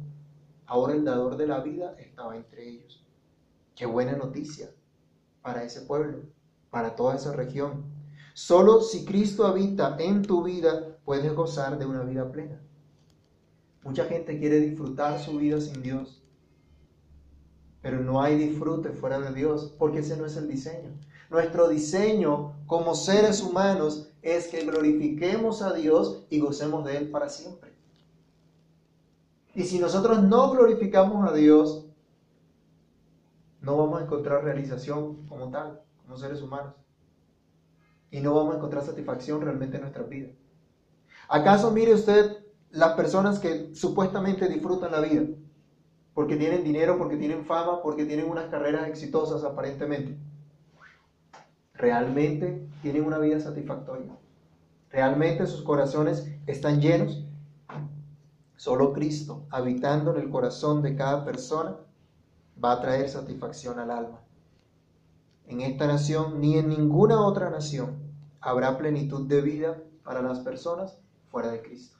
Ahora 0.66 0.94
el 0.94 1.04
dador 1.04 1.36
de 1.36 1.46
la 1.46 1.60
vida 1.60 1.94
estaba 1.98 2.36
entre 2.36 2.68
ellos. 2.68 3.06
Qué 3.74 3.86
buena 3.86 4.16
noticia 4.16 4.70
para 5.42 5.62
ese 5.62 5.82
pueblo, 5.82 6.24
para 6.70 6.96
toda 6.96 7.14
esa 7.14 7.32
región. 7.32 7.84
Solo 8.34 8.80
si 8.80 9.04
Cristo 9.04 9.46
habita 9.46 9.96
en 9.98 10.22
tu 10.22 10.42
vida 10.42 10.98
puedes 11.04 11.32
gozar 11.34 11.78
de 11.78 11.86
una 11.86 12.02
vida 12.02 12.30
plena. 12.30 12.60
Mucha 13.84 14.04
gente 14.04 14.38
quiere 14.38 14.60
disfrutar 14.60 15.18
su 15.18 15.38
vida 15.38 15.60
sin 15.60 15.82
Dios, 15.82 16.22
pero 17.82 18.00
no 18.00 18.20
hay 18.20 18.36
disfrute 18.36 18.90
fuera 18.90 19.20
de 19.20 19.32
Dios, 19.32 19.74
porque 19.78 20.00
ese 20.00 20.16
no 20.16 20.26
es 20.26 20.36
el 20.36 20.48
diseño. 20.48 20.90
Nuestro 21.30 21.68
diseño 21.68 22.54
como 22.66 22.94
seres 22.94 23.42
humanos 23.42 24.10
es 24.22 24.48
que 24.48 24.64
glorifiquemos 24.64 25.62
a 25.62 25.72
Dios 25.74 26.26
y 26.30 26.40
gocemos 26.40 26.84
de 26.84 26.96
Él 26.96 27.10
para 27.10 27.28
siempre. 27.28 27.72
Y 29.54 29.64
si 29.64 29.78
nosotros 29.78 30.22
no 30.22 30.50
glorificamos 30.50 31.28
a 31.28 31.34
Dios, 31.34 31.86
no 33.60 33.76
vamos 33.76 34.00
a 34.00 34.04
encontrar 34.04 34.44
realización 34.44 35.26
como 35.26 35.50
tal, 35.50 35.80
como 36.02 36.16
seres 36.16 36.40
humanos. 36.42 36.74
Y 38.10 38.20
no 38.20 38.34
vamos 38.34 38.54
a 38.54 38.56
encontrar 38.56 38.84
satisfacción 38.84 39.40
realmente 39.40 39.76
en 39.76 39.82
nuestras 39.82 40.08
vidas. 40.08 40.30
¿Acaso 41.28 41.70
mire 41.70 41.92
usted 41.92 42.38
las 42.70 42.94
personas 42.94 43.38
que 43.38 43.74
supuestamente 43.74 44.48
disfrutan 44.48 44.92
la 44.92 45.00
vida? 45.00 45.26
Porque 46.18 46.34
tienen 46.34 46.64
dinero, 46.64 46.98
porque 46.98 47.16
tienen 47.16 47.44
fama, 47.44 47.80
porque 47.80 48.04
tienen 48.04 48.28
unas 48.28 48.46
carreras 48.46 48.88
exitosas 48.88 49.44
aparentemente. 49.44 50.18
¿Realmente 51.74 52.66
tienen 52.82 53.04
una 53.04 53.18
vida 53.18 53.38
satisfactoria? 53.38 54.16
¿Realmente 54.90 55.46
sus 55.46 55.62
corazones 55.62 56.28
están 56.48 56.80
llenos? 56.80 57.24
Solo 58.56 58.92
Cristo, 58.92 59.46
habitando 59.50 60.12
en 60.12 60.20
el 60.20 60.28
corazón 60.28 60.82
de 60.82 60.96
cada 60.96 61.24
persona, 61.24 61.76
va 62.64 62.72
a 62.72 62.80
traer 62.80 63.08
satisfacción 63.08 63.78
al 63.78 63.92
alma. 63.92 64.18
En 65.46 65.60
esta 65.60 65.86
nación 65.86 66.40
ni 66.40 66.58
en 66.58 66.68
ninguna 66.68 67.24
otra 67.24 67.48
nación 67.48 67.96
habrá 68.40 68.76
plenitud 68.76 69.28
de 69.28 69.40
vida 69.40 69.80
para 70.02 70.20
las 70.20 70.40
personas 70.40 70.98
fuera 71.30 71.52
de 71.52 71.62
Cristo. 71.62 71.97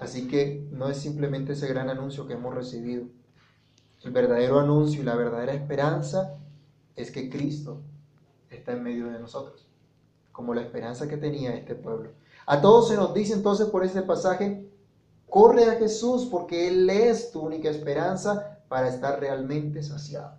Así 0.00 0.26
que 0.26 0.66
no 0.72 0.88
es 0.88 0.96
simplemente 0.96 1.52
ese 1.52 1.68
gran 1.68 1.90
anuncio 1.90 2.26
que 2.26 2.32
hemos 2.32 2.54
recibido. 2.54 3.04
El 4.02 4.12
verdadero 4.12 4.58
anuncio 4.58 5.02
y 5.02 5.04
la 5.04 5.14
verdadera 5.14 5.52
esperanza 5.52 6.38
es 6.96 7.10
que 7.10 7.28
Cristo 7.28 7.82
está 8.48 8.72
en 8.72 8.82
medio 8.82 9.10
de 9.10 9.18
nosotros, 9.18 9.68
como 10.32 10.54
la 10.54 10.62
esperanza 10.62 11.06
que 11.06 11.18
tenía 11.18 11.54
este 11.54 11.74
pueblo. 11.74 12.12
A 12.46 12.62
todos 12.62 12.88
se 12.88 12.96
nos 12.96 13.12
dice 13.12 13.34
entonces 13.34 13.68
por 13.68 13.84
este 13.84 14.00
pasaje, 14.00 14.66
corre 15.28 15.66
a 15.66 15.74
Jesús 15.74 16.26
porque 16.30 16.68
Él 16.68 16.88
es 16.88 17.30
tu 17.30 17.42
única 17.42 17.68
esperanza 17.68 18.58
para 18.68 18.88
estar 18.88 19.20
realmente 19.20 19.82
saciado. 19.82 20.32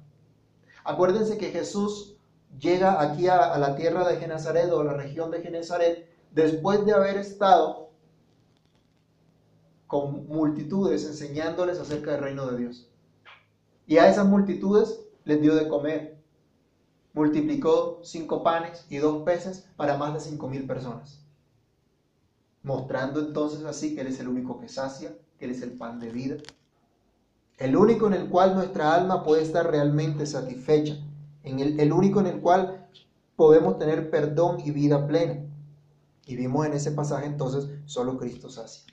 Acuérdense 0.84 1.38
que 1.38 1.51
Jesús 1.51 2.18
llega 2.60 3.00
aquí 3.00 3.27
a, 3.27 3.56
la 3.60 3.75
tierra 3.75 4.08
de 4.08 4.18
Genazaret 4.18 4.72
o 4.72 4.80
a 4.80 4.86
la 4.86 4.94
región 4.94 5.30
de 5.30 5.41
Genazaret 5.44 6.10
después 6.32 6.84
de 6.84 6.94
haber 6.94 7.18
estado 7.18 7.91
con 9.92 10.26
multitudes 10.30 11.04
enseñándoles 11.04 11.78
acerca 11.78 12.14
del 12.14 12.22
reino 12.22 12.50
de 12.50 12.60
Dios. 12.60 12.88
Y 13.86 13.98
a 13.98 14.10
esas 14.10 14.26
multitudes 14.26 15.02
les 15.26 15.42
dio 15.42 15.54
de 15.54 15.68
comer. 15.68 16.18
Multiplicó 17.12 18.00
cinco 18.02 18.42
panes 18.42 18.86
y 18.90 19.00
dos 19.00 19.24
peces 19.24 19.68
para 19.76 19.98
más 19.98 20.14
de 20.14 20.22
cinco 20.22 20.48
mil 20.48 20.66
personas. 20.66 21.20
Mostrando 22.64 23.20
entonces 23.20 23.66
así 23.66 23.94
que 23.94 24.00
Él 24.00 24.08
es 24.08 24.22
el 24.22 24.30
único 24.30 24.62
que 24.62 24.70
sacia, 24.70 25.14
que 25.38 25.44
Él 25.44 25.52
es 25.52 25.62
el 25.62 25.74
pan 25.74 26.00
de 26.00 26.10
vida. 26.10 26.38
El 27.58 27.76
único 27.76 28.08
en 28.08 28.14
el 28.14 28.30
cual 28.30 28.56
nuestra 28.56 28.96
alma 28.96 29.26
puede 29.26 29.42
estar 29.42 29.70
realmente 29.70 30.26
satisfecha 30.26 30.96
en 31.44 31.60
el, 31.60 31.92
único 31.92 32.22
en 32.22 32.28
el 32.28 32.40
cual 32.40 32.88
podemos 33.36 33.78
tener 33.78 34.10
perdón 34.10 34.62
y 34.62 34.72
vida 34.72 35.06
plena. 35.06 35.46
Y 36.26 36.38
vimos 36.38 36.66
en 36.66 36.72
ese 36.76 36.94
pasaje 36.94 37.26
entonces 37.26 37.68
solo 37.84 38.18
Cristo 38.18 38.50
sacia. 38.50 38.91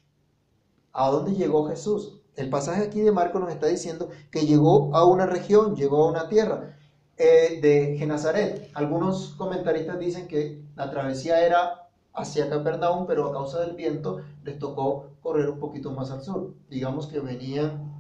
¿A 0.93 1.11
dónde 1.11 1.33
llegó 1.35 1.69
Jesús? 1.69 2.21
El 2.37 2.51
pasaje 2.51 2.85
aquí 2.85 3.01
de 3.01 3.13
Marco 3.13 3.39
nos 3.39 3.51
está 3.51 3.67
diciendo 3.67 4.11
que 4.31 4.47
llegó 4.47 4.95
a 4.95 5.05
una 5.05 5.27
región, 5.27 5.75
llegó 5.77 6.05
a 6.05 6.11
una 6.11 6.29
tierra 6.29 6.77
eh, 7.17 7.59
de 7.61 7.97
Genazaret. 7.99 8.71
Algunos 8.75 9.31
comentaristas 9.31 9.99
dicen 9.99 10.29
que 10.29 10.63
la 10.77 10.91
travesía 10.91 11.45
era 11.45 11.89
hacia 12.15 12.49
Capernaum, 12.49 13.07
pero 13.07 13.29
a 13.29 13.33
causa 13.33 13.61
del 13.61 13.75
viento 13.75 14.21
les 14.45 14.59
tocó 14.59 15.11
correr 15.21 15.49
un 15.49 15.59
poquito 15.59 15.93
más 15.93 16.11
al 16.11 16.23
sur. 16.23 16.55
Digamos 16.69 17.07
que 17.07 17.21
venían, 17.21 17.93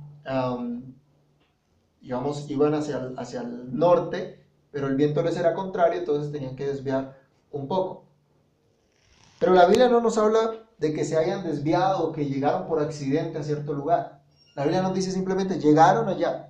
digamos, 2.00 2.48
iban 2.48 2.74
hacia 2.74 3.12
hacia 3.16 3.40
el 3.40 3.76
norte 3.76 4.38
pero 4.70 4.86
el 4.86 4.96
viento 4.96 5.22
les 5.22 5.36
era 5.36 5.54
contrario, 5.54 5.98
entonces 5.98 6.32
tenían 6.32 6.56
que 6.56 6.66
desviar 6.66 7.18
un 7.50 7.68
poco. 7.68 8.04
Pero 9.38 9.54
la 9.54 9.66
Biblia 9.66 9.88
no 9.88 10.00
nos 10.00 10.18
habla 10.18 10.67
de 10.78 10.92
que 10.92 11.04
se 11.04 11.16
hayan 11.16 11.44
desviado 11.44 12.08
o 12.08 12.12
que 12.12 12.26
llegaron 12.26 12.66
por 12.66 12.80
accidente 12.80 13.38
a 13.38 13.42
cierto 13.42 13.72
lugar. 13.72 14.22
La 14.54 14.62
Biblia 14.62 14.82
nos 14.82 14.94
dice 14.94 15.10
simplemente 15.10 15.58
llegaron 15.58 16.08
allá. 16.08 16.48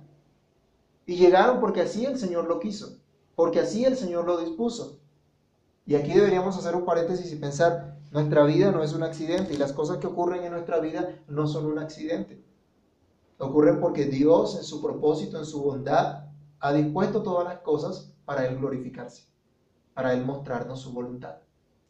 Y 1.05 1.15
llegaron 1.15 1.59
porque 1.59 1.81
así 1.81 2.05
el 2.05 2.17
Señor 2.17 2.47
lo 2.47 2.59
quiso, 2.59 2.97
porque 3.35 3.59
así 3.59 3.85
el 3.85 3.97
Señor 3.97 4.25
lo 4.25 4.37
dispuso. 4.37 4.99
Y 5.85 5.95
aquí 5.95 6.13
deberíamos 6.13 6.55
hacer 6.57 6.75
un 6.75 6.85
paréntesis 6.85 7.31
y 7.31 7.35
pensar, 7.35 7.97
nuestra 8.11 8.43
vida 8.43 8.71
no 8.71 8.83
es 8.83 8.93
un 8.93 9.03
accidente 9.03 9.53
y 9.53 9.57
las 9.57 9.73
cosas 9.73 9.97
que 9.97 10.07
ocurren 10.07 10.43
en 10.43 10.51
nuestra 10.51 10.79
vida 10.79 11.15
no 11.27 11.47
son 11.47 11.65
un 11.65 11.79
accidente. 11.79 12.43
Ocurren 13.39 13.79
porque 13.79 14.05
Dios 14.05 14.55
en 14.55 14.63
su 14.63 14.81
propósito, 14.81 15.39
en 15.39 15.45
su 15.45 15.63
bondad, 15.63 16.25
ha 16.59 16.73
dispuesto 16.73 17.23
todas 17.23 17.45
las 17.45 17.59
cosas 17.59 18.11
para 18.25 18.45
Él 18.45 18.57
glorificarse, 18.57 19.23
para 19.93 20.13
Él 20.13 20.25
mostrarnos 20.25 20.81
su 20.81 20.91
voluntad. 20.91 21.37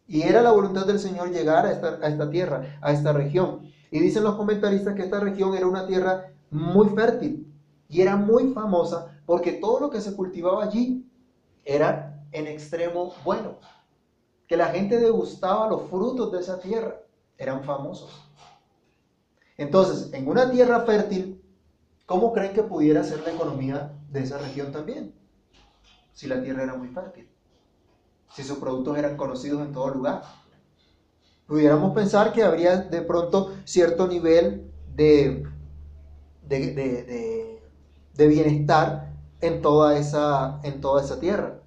Y 0.10 0.24
era 0.24 0.42
la 0.42 0.52
voluntad 0.52 0.88
del 0.88 1.00
Señor 1.00 1.30
llegar 1.32 1.68
a 1.68 1.72
esta, 1.72 2.00
a 2.02 2.08
esta 2.08 2.30
tierra, 2.32 2.80
a 2.82 2.92
esta 2.92 3.14
región. 3.14 3.72
Y 3.92 4.00
dicen 4.00 4.24
los 4.24 4.36
comentaristas 4.36 4.96
que 4.96 5.04
esta 5.04 5.20
región 5.20 5.56
era 5.56 5.68
una 5.68 5.86
tierra 5.86 6.34
muy 6.50 6.90
fértil 6.90 7.48
y 7.88 8.02
era 8.02 8.16
muy 8.16 8.52
famosa 8.52 9.22
porque 9.28 9.54
todo 9.54 9.80
lo 9.80 9.90
que 9.92 10.02
se 10.02 10.16
cultivaba 10.16 10.64
allí 10.64 11.08
era 11.64 12.26
en 12.32 12.48
extremo 12.48 13.14
bueno. 13.24 13.60
Que 14.48 14.58
la 14.58 14.70
gente 14.70 14.98
degustaba 14.98 15.70
los 15.70 15.84
frutos 15.90 16.32
de 16.32 16.40
esa 16.40 16.60
tierra, 16.60 16.96
eran 17.38 17.64
famosos. 17.64 18.10
Entonces, 19.58 20.12
en 20.14 20.28
una 20.28 20.50
tierra 20.50 20.82
fértil, 20.82 21.40
¿cómo 22.08 22.34
creen 22.34 22.54
que 22.54 22.64
pudiera 22.64 23.04
ser 23.04 23.22
la 23.22 23.32
economía 23.32 23.94
de 24.10 24.22
esa 24.22 24.40
región 24.40 24.72
también, 24.72 25.14
si 26.14 26.26
la 26.26 26.42
tierra 26.42 26.64
era 26.64 26.76
muy 26.76 26.88
fértil, 26.88 27.30
si 28.34 28.44
sus 28.44 28.58
productos 28.58 28.98
eran 28.98 29.18
conocidos 29.18 29.66
en 29.66 29.74
todo 29.74 29.90
lugar. 29.90 30.24
Pudiéramos 31.48 31.94
pensar 31.94 32.32
que 32.32 32.44
habría 32.44 32.78
de 32.78 33.02
pronto 33.02 33.54
cierto 33.66 34.08
nivel 34.08 34.72
de, 34.96 35.48
de, 36.48 38.28
bienestar 38.28 39.14
en 39.42 39.62
toda, 39.62 39.98
esa, 39.98 40.60
en 40.64 40.82
toda 40.82 41.04
esa 41.04 41.20
tierra. 41.20 41.62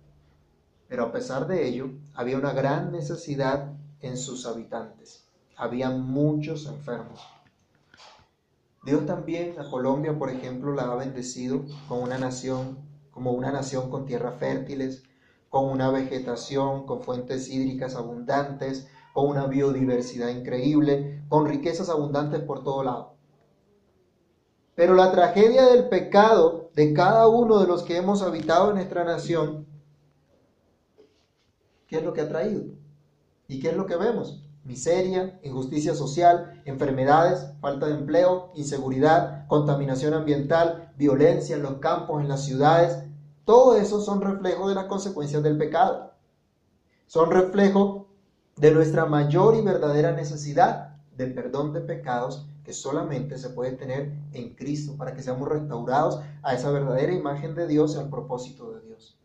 Pero 0.88 1.06
a 1.06 1.12
pesar 1.12 1.46
de 1.46 1.66
ello, 1.66 1.90
había 2.14 2.38
una 2.38 2.52
gran 2.52 2.92
necesidad 2.92 3.72
en 4.00 4.16
sus 4.16 4.46
habitantes. 4.46 5.26
Había 5.56 5.90
muchos 5.90 6.66
enfermos. 6.66 7.20
Dios 8.84 9.06
también 9.06 9.58
a 9.58 9.70
Colombia, 9.70 10.18
por 10.18 10.28
ejemplo, 10.30 10.74
la 10.74 10.84
ha 10.84 10.94
bendecido 10.96 11.64
con 11.88 12.02
una 12.02 12.18
nación, 12.18 12.78
como 13.10 13.32
una 13.32 13.52
nación 13.52 13.90
con 13.90 14.06
tierras 14.06 14.38
fértiles, 14.38 15.04
con 15.52 15.68
una 15.68 15.90
vegetación, 15.90 16.86
con 16.86 17.02
fuentes 17.02 17.50
hídricas 17.50 17.94
abundantes, 17.94 18.88
con 19.12 19.28
una 19.28 19.46
biodiversidad 19.46 20.30
increíble, 20.30 21.22
con 21.28 21.44
riquezas 21.44 21.90
abundantes 21.90 22.40
por 22.40 22.64
todo 22.64 22.82
lado. 22.82 23.16
Pero 24.74 24.94
la 24.94 25.12
tragedia 25.12 25.66
del 25.66 25.90
pecado 25.90 26.70
de 26.74 26.94
cada 26.94 27.28
uno 27.28 27.60
de 27.60 27.66
los 27.66 27.82
que 27.82 27.98
hemos 27.98 28.22
habitado 28.22 28.70
en 28.70 28.76
nuestra 28.76 29.04
nación, 29.04 29.66
¿qué 31.86 31.98
es 31.98 32.02
lo 32.02 32.14
que 32.14 32.22
ha 32.22 32.28
traído? 32.30 32.62
¿Y 33.46 33.60
qué 33.60 33.68
es 33.68 33.76
lo 33.76 33.84
que 33.84 33.96
vemos? 33.96 34.42
Miseria, 34.64 35.38
injusticia 35.42 35.94
social, 35.94 36.62
enfermedades, 36.64 37.48
falta 37.60 37.88
de 37.88 37.92
empleo, 37.92 38.52
inseguridad, 38.54 39.46
contaminación 39.48 40.14
ambiental, 40.14 40.94
violencia 40.96 41.56
en 41.56 41.62
los 41.62 41.74
campos, 41.74 42.22
en 42.22 42.28
las 42.28 42.42
ciudades. 42.42 43.04
Todo 43.44 43.76
eso 43.76 44.00
son 44.00 44.20
reflejos 44.20 44.68
de 44.68 44.74
las 44.74 44.84
consecuencias 44.84 45.42
del 45.42 45.58
pecado. 45.58 46.12
Son 47.06 47.30
reflejos 47.30 48.06
de 48.56 48.70
nuestra 48.70 49.06
mayor 49.06 49.56
y 49.56 49.62
verdadera 49.62 50.12
necesidad 50.12 50.96
del 51.16 51.34
perdón 51.34 51.72
de 51.72 51.80
pecados 51.80 52.46
que 52.64 52.72
solamente 52.72 53.38
se 53.38 53.50
puede 53.50 53.72
tener 53.72 54.12
en 54.32 54.54
Cristo 54.54 54.96
para 54.96 55.14
que 55.14 55.22
seamos 55.22 55.48
restaurados 55.48 56.20
a 56.42 56.54
esa 56.54 56.70
verdadera 56.70 57.12
imagen 57.12 57.54
de 57.54 57.66
Dios 57.66 57.96
y 57.96 57.98
al 57.98 58.08
propósito 58.08 58.72
de 58.72 58.86
Dios. 58.86 59.18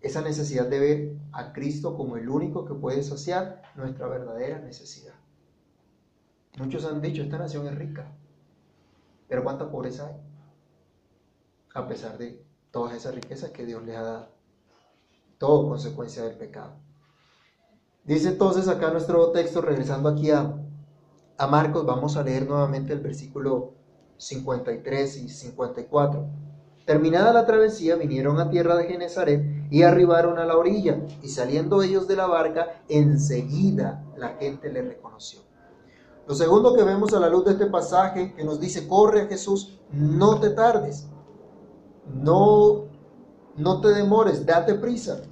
Esa 0.00 0.22
necesidad 0.22 0.66
de 0.66 0.78
ver 0.78 1.16
a 1.32 1.52
Cristo 1.52 1.96
como 1.96 2.16
el 2.16 2.28
único 2.28 2.64
que 2.64 2.74
puede 2.74 3.02
saciar 3.02 3.62
nuestra 3.74 4.06
verdadera 4.06 4.58
necesidad. 4.60 5.14
Muchos 6.58 6.84
han 6.84 7.02
dicho, 7.02 7.22
esta 7.22 7.38
nación 7.38 7.66
es 7.66 7.74
rica, 7.74 8.12
pero 9.28 9.42
¿cuánta 9.42 9.70
pobreza 9.70 10.06
hay? 10.08 10.16
A 11.74 11.88
pesar 11.88 12.16
de 12.16 12.43
todas 12.74 12.96
esas 12.96 13.14
riquezas 13.14 13.50
que 13.50 13.64
Dios 13.64 13.84
les 13.84 13.96
ha 13.96 14.02
dado. 14.02 14.28
Todo 15.38 15.68
consecuencia 15.68 16.24
del 16.24 16.36
pecado. 16.36 16.72
Dice 18.02 18.30
entonces 18.30 18.66
acá 18.66 18.90
nuestro 18.90 19.30
texto, 19.30 19.60
regresando 19.60 20.08
aquí 20.08 20.32
a, 20.32 20.56
a 21.38 21.46
Marcos, 21.46 21.86
vamos 21.86 22.16
a 22.16 22.24
leer 22.24 22.48
nuevamente 22.48 22.92
el 22.92 22.98
versículo 22.98 23.74
53 24.16 25.16
y 25.18 25.28
54. 25.28 26.26
Terminada 26.84 27.32
la 27.32 27.46
travesía, 27.46 27.94
vinieron 27.94 28.40
a 28.40 28.50
tierra 28.50 28.74
de 28.74 28.86
Genezaret 28.86 29.70
y 29.70 29.82
arribaron 29.82 30.38
a 30.38 30.44
la 30.44 30.56
orilla, 30.56 31.00
y 31.22 31.28
saliendo 31.28 31.80
ellos 31.80 32.08
de 32.08 32.16
la 32.16 32.26
barca, 32.26 32.82
enseguida 32.88 34.04
la 34.16 34.30
gente 34.30 34.68
le 34.70 34.82
reconoció. 34.82 35.40
Lo 36.26 36.34
segundo 36.34 36.74
que 36.74 36.82
vemos 36.82 37.14
a 37.14 37.20
la 37.20 37.28
luz 37.28 37.44
de 37.44 37.52
este 37.52 37.66
pasaje 37.66 38.34
que 38.34 38.42
nos 38.42 38.58
dice, 38.58 38.88
corre 38.88 39.22
a 39.22 39.26
Jesús, 39.26 39.78
no 39.92 40.40
te 40.40 40.50
tardes, 40.50 41.08
no, 42.12 42.84
no 43.56 43.80
te 43.80 43.88
demores, 43.88 44.44
date 44.44 44.74
prisa. 44.74 45.22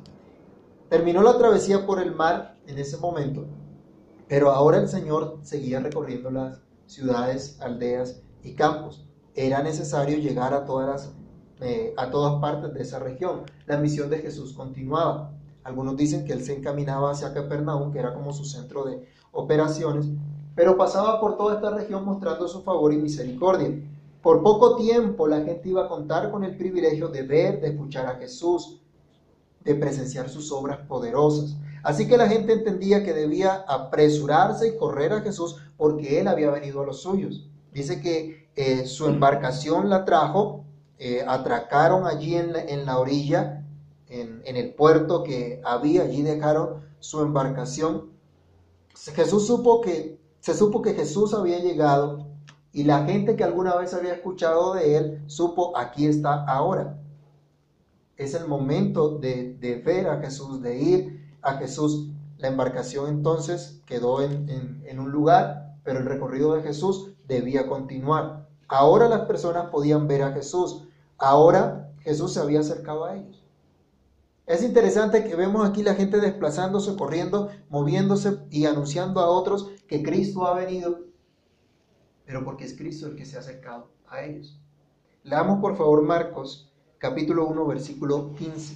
Terminó 0.89 1.23
la 1.23 1.39
travesía 1.39 1.87
por 1.87 2.01
el 2.01 2.15
mar 2.15 2.57
en 2.67 2.79
ese 2.79 2.97
momento, 2.99 3.47
pero 4.29 4.51
ahora 4.51 4.79
el 4.79 4.89
Señor 4.89 5.39
seguía 5.43 5.81
recorriendo 5.81 6.31
las 6.31 6.61
ciudades, 6.87 7.61
aldeas 7.61 8.23
y 8.43 8.55
campos. 8.55 9.07
Era 9.35 9.63
necesario 9.63 10.19
llegar 10.19 10.53
a 10.53 10.65
todas 10.67 10.89
las 10.89 11.13
eh, 11.65 11.95
a 11.97 12.11
todas 12.11 12.41
partes 12.41 12.75
de 12.75 12.83
esa 12.83 12.99
región. 12.99 13.43
La 13.67 13.77
misión 13.77 14.11
de 14.11 14.19
Jesús 14.19 14.53
continuaba. 14.53 15.31
Algunos 15.63 15.97
dicen 15.97 16.25
que 16.25 16.33
él 16.33 16.43
se 16.43 16.57
encaminaba 16.57 17.13
hacia 17.13 17.33
Capernaum, 17.33 17.93
que 17.93 18.01
era 18.01 18.15
como 18.15 18.33
su 18.33 18.45
centro 18.45 18.85
de 18.85 19.07
operaciones, 19.31 20.09
pero 20.57 20.77
pasaba 20.77 21.21
por 21.21 21.37
toda 21.37 21.55
esta 21.55 21.71
región 21.71 22.05
mostrando 22.05 22.49
su 22.49 22.63
favor 22.63 22.93
y 22.93 22.97
misericordia. 22.97 23.71
Por 24.23 24.43
poco 24.43 24.77
tiempo 24.77 25.27
la 25.27 25.43
gente 25.43 25.69
iba 25.69 25.85
a 25.85 25.89
contar 25.89 26.31
con 26.31 26.45
el 26.45 26.57
privilegio 26.57 27.09
de 27.09 27.23
ver, 27.23 27.61
de 27.61 27.71
escuchar 27.71 28.07
a 28.07 28.17
Jesús, 28.17 28.81
de 29.65 29.75
presenciar 29.75 30.29
sus 30.29 30.53
obras 30.53 30.79
poderosas. 30.87 31.57
Así 31.83 32.07
que 32.07 32.17
la 32.17 32.29
gente 32.29 32.53
entendía 32.53 33.03
que 33.03 33.13
debía 33.13 33.65
apresurarse 33.67 34.69
y 34.69 34.77
correr 34.77 35.13
a 35.13 35.21
Jesús 35.23 35.57
porque 35.77 36.21
él 36.21 36.29
había 36.29 36.51
venido 36.51 36.81
a 36.83 36.87
los 36.87 37.03
suyos. 37.03 37.49
Dice 37.73 38.01
que 38.01 38.49
eh, 38.55 38.87
su 38.87 39.07
embarcación 39.07 39.91
la 39.91 40.05
trajo 40.05 40.65
eh, 40.99 41.25
atracaron 41.27 42.07
allí 42.07 42.37
en 42.37 42.53
la, 42.87 42.99
orilla, 42.99 43.67
en, 44.09 44.43
el 44.45 44.75
puerto 44.75 45.25
que 45.25 45.61
había, 45.65 46.03
allí 46.03 46.23
dejaron 46.23 46.85
su 47.01 47.23
embarcación. 47.23 48.13
Jesús 48.95 49.49
supo 49.49 49.81
que, 49.81 50.21
se 50.39 50.55
supo 50.55 50.81
que 50.81 50.95
Jesús 50.95 51.35
había 51.35 51.59
llegado 51.59 52.32
y 52.73 52.85
la 52.85 53.05
gente 53.05 53.37
que 53.37 53.45
alguna 53.45 53.77
vez 53.77 53.93
había 53.93 54.15
escuchado 54.15 54.75
de 54.75 54.97
él 54.97 55.23
supo, 55.27 55.77
aquí 55.77 56.07
está 56.07 56.45
ahora. 56.45 56.99
Es 58.17 58.35
el 58.35 58.47
momento 58.47 59.19
de, 59.19 59.83
ver 59.85 60.09
a 60.09 60.21
Jesús, 60.21 60.63
de 60.63 60.79
ir 60.79 61.37
a 61.43 61.55
Jesús. 61.55 62.09
La 62.39 62.49
embarcación 62.49 63.09
entonces 63.09 63.81
quedó 63.87 64.23
en, 64.23 64.83
en 64.85 64.99
un 64.99 65.11
lugar, 65.11 65.77
pero 65.85 65.99
el 65.99 66.07
recorrido 66.07 66.55
de 66.55 66.63
Jesús 66.63 67.11
debía 67.29 67.67
continuar. 67.67 68.49
Ahora 68.69 69.09
las 69.09 69.23
personas 69.23 69.71
podían 69.71 70.09
ver 70.09 70.23
a 70.23 70.33
Jesús. 70.33 70.85
Ahora 71.19 71.93
Jesús 72.01 72.33
se 72.33 72.41
había 72.41 72.61
acercado 72.61 73.05
a 73.05 73.17
ellos. 73.17 73.43
Es 74.47 74.63
interesante 74.63 75.25
que 75.25 75.37
vemos 75.37 75.69
aquí 75.69 75.83
la 75.83 75.95
gente 75.95 76.21
desplazándose, 76.21 76.97
corriendo, 76.97 77.51
moviéndose 77.69 78.39
y 78.51 78.67
anunciando 78.67 79.21
a 79.21 79.29
otros 79.29 79.71
que 79.87 80.03
Cristo 80.03 80.47
ha 80.47 80.55
venido, 80.55 80.99
pero 82.33 82.47
porque 82.47 82.65
es 82.65 82.75
Cristo 82.75 83.09
el 83.09 83.15
que 83.15 83.27
se 83.27 83.37
ha 83.37 83.41
acercado 83.41 83.91
a 84.09 84.25
ellos. 84.25 84.59
Leamos 85.23 85.61
por 85.61 85.77
favor 85.77 86.01
Marcos 86.01 86.73
capítulo 86.97 87.47
1 87.47 87.67
versículo 87.67 88.35
15. 88.37 88.75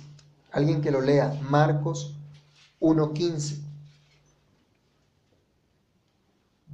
Alguien 0.53 0.83
que 0.83 0.91
lo 0.91 1.01
lea, 1.01 1.33
Marcos 1.49 2.19
1.15. 2.81 3.63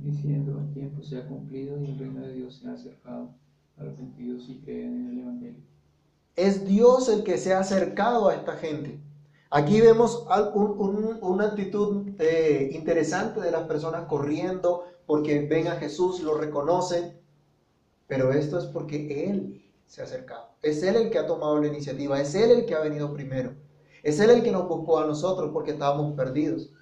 Diciendo, 0.00 0.58
el 0.58 0.74
tiempo 0.74 1.04
se 1.04 1.18
ha 1.18 1.28
cumplido 1.28 1.80
y 1.80 1.84
el 1.84 1.98
reino 2.00 2.20
de 2.20 2.32
Dios 2.32 2.56
se 2.56 2.68
ha 2.68 2.72
acercado 2.72 3.30
arrepentidos 3.76 4.48
y 4.48 4.56
creen 4.56 5.06
en 5.06 5.10
el 5.12 5.18
Evangelio. 5.20 5.62
Es 6.34 6.66
Dios 6.66 7.08
el 7.08 7.22
que 7.22 7.38
se 7.38 7.54
ha 7.54 7.60
acercado 7.60 8.28
a 8.28 8.34
esta 8.34 8.56
gente. 8.56 8.98
Aquí 9.50 9.80
vemos 9.80 10.26
una 10.56 11.44
actitud 11.44 12.08
eh, 12.18 12.70
interesante 12.72 13.40
de 13.40 13.52
las 13.52 13.68
personas 13.68 14.06
corriendo 14.06 14.91
porque 15.06 15.46
ven 15.46 15.68
a 15.68 15.76
Jesús, 15.76 16.20
lo 16.20 16.34
reconocen, 16.34 17.20
pero 18.06 18.32
esto 18.32 18.58
es 18.58 18.66
porque 18.66 19.28
Él 19.28 19.64
se 19.86 20.00
ha 20.00 20.04
acercado. 20.04 20.48
Es 20.62 20.82
Él 20.82 20.96
el 20.96 21.10
que 21.10 21.18
ha 21.18 21.26
tomado 21.26 21.60
la 21.60 21.66
iniciativa, 21.66 22.20
es 22.20 22.34
Él 22.34 22.50
el 22.50 22.66
que 22.66 22.74
ha 22.74 22.80
venido 22.80 23.12
primero, 23.12 23.54
es 24.02 24.20
Él 24.20 24.30
el 24.30 24.42
que 24.42 24.52
nos 24.52 24.68
buscó 24.68 24.98
a 24.98 25.06
nosotros 25.06 25.50
porque 25.52 25.72
estábamos 25.72 26.14
perdidos. 26.14 26.72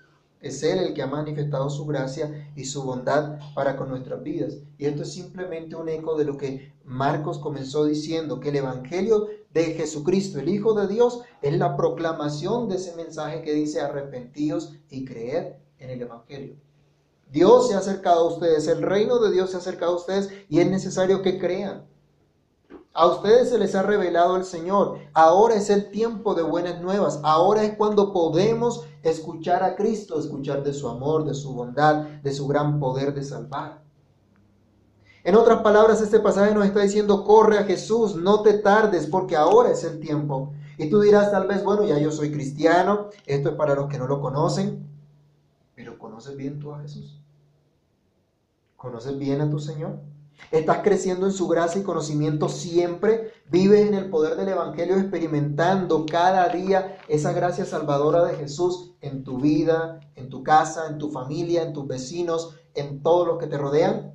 Es 0.41 0.63
Él 0.63 0.79
el 0.79 0.95
que 0.95 1.03
ha 1.03 1.07
manifestado 1.07 1.69
su 1.69 1.85
gracia 1.85 2.51
y 2.57 2.65
su 2.65 2.83
bondad 2.83 3.39
para 3.55 3.77
con 3.77 3.91
nuestras 3.91 4.23
vidas. 4.23 4.57
Y 4.79 4.87
esto 4.87 5.03
es 5.03 5.13
simplemente 5.13 5.77
un 5.77 5.89
eco 5.91 6.17
de 6.17 6.25
lo 6.25 6.39
que 6.39 6.73
Marcos 6.85 7.39
comenzó 7.39 7.85
diciendo, 7.85 8.41
que 8.41 8.49
el 8.49 8.57
Evangelio 8.57 9.29
de 9.53 9.65
Jesucristo, 9.75 10.41
el 10.41 10.49
Hijo 10.49 10.73
de 10.73 10.89
Dios, 10.89 11.21
es 11.43 11.59
la 11.59 11.77
proclamación 11.77 12.69
de 12.69 12.77
ese 12.77 12.97
mensaje 12.97 13.43
que 13.43 13.53
dice 13.53 13.83
arrepentíos 13.83 14.77
y 14.89 15.05
creer 15.05 15.61
en 15.79 15.91
el 15.91 16.03
Evangelio. 16.03 16.57
Dios 17.31 17.69
se 17.69 17.75
ha 17.75 17.79
acercado 17.79 18.21
a 18.21 18.33
ustedes, 18.33 18.67
el 18.67 18.83
reino 18.83 19.19
de 19.19 19.31
Dios 19.31 19.51
se 19.51 19.57
ha 19.57 19.61
acercado 19.61 19.93
a 19.93 19.97
ustedes 19.97 20.31
y 20.49 20.61
es 20.61 20.71
necesario 20.71 21.23
que 21.23 21.39
crean. 21.39 21.87
A 22.93 23.07
ustedes 23.07 23.51
se 23.51 23.59
les 23.59 23.77
ha 23.77 23.83
revelado 23.83 24.37
el 24.37 24.45
Señor. 24.45 24.99
Ahora 25.15 25.55
es 25.55 25.71
el 25.71 25.93
tiempo 25.93 26.35
de 26.35 26.43
buenas 26.43 26.81
nuevas. 26.81 27.21
Ahora 27.23 27.63
es 27.63 27.77
cuando 27.77 28.13
podemos 28.13 28.85
escuchar 29.05 29.63
a 29.63 29.77
Cristo, 29.77 30.19
escuchar 30.19 30.65
de 30.65 30.75
su 30.75 30.89
amor, 30.89 31.25
de 31.25 31.35
su 31.35 31.55
bondad, 31.55 32.03
de 32.23 32.33
su 32.33 32.49
gran 32.49 32.81
poder 32.81 33.15
de 33.15 33.23
salvar. 33.23 33.81
En 35.23 35.37
otras 35.37 35.63
palabras, 35.63 36.01
este 36.01 36.19
pasaje 36.19 36.53
nos 36.53 36.67
está 36.67 36.81
diciendo, 36.81 37.25
corre 37.25 37.59
a 37.59 37.65
Jesús, 37.65 38.17
no 38.17 38.43
te 38.43 38.55
tardes, 38.55 39.07
porque 39.07 39.37
ahora 39.37 39.71
es 39.71 39.85
el 39.85 40.01
tiempo. 40.01 40.53
Y 40.79 40.89
tú 40.89 41.01
dirás 41.01 41.31
tal 41.31 41.47
vez, 41.47 41.63
bueno, 41.63 41.85
ya 41.85 41.99
yo 41.99 42.11
soy 42.11 42.33
cristiano, 42.33 43.11
esto 43.27 43.51
es 43.51 43.55
para 43.55 43.75
los 43.75 43.89
que 43.89 43.99
no 43.99 44.07
lo 44.07 44.21
conocen, 44.21 44.89
pero 45.77 45.99
¿conoces 45.99 46.37
bien 46.37 46.59
tú 46.59 46.73
a 46.73 46.81
Jesús? 46.81 47.20
¿Conoces 48.81 49.19
bien 49.19 49.43
a 49.43 49.51
tu 49.51 49.59
Señor? 49.59 50.01
Estás 50.51 50.79
creciendo 50.79 51.27
en 51.27 51.33
su 51.33 51.49
gracia 51.49 51.83
y 51.83 51.85
conocimiento 51.85 52.49
siempre. 52.49 53.31
Vives 53.51 53.87
en 53.87 53.93
el 53.93 54.09
poder 54.09 54.37
del 54.37 54.49
Evangelio 54.49 54.97
experimentando 54.97 56.07
cada 56.07 56.49
día 56.49 56.97
esa 57.07 57.35
gracia 57.35 57.67
salvadora 57.67 58.25
de 58.25 58.37
Jesús 58.37 58.93
en 59.03 59.23
tu 59.23 59.39
vida, 59.39 60.01
en 60.17 60.31
tu 60.31 60.43
casa, 60.43 60.87
en 60.89 60.97
tu 60.97 61.11
familia, 61.11 61.63
en 61.63 61.75
tus 61.75 61.87
vecinos, 61.87 62.55
en 62.75 63.03
todos 63.03 63.27
los 63.27 63.37
que 63.37 63.49
te 63.49 63.59
rodean. 63.59 64.15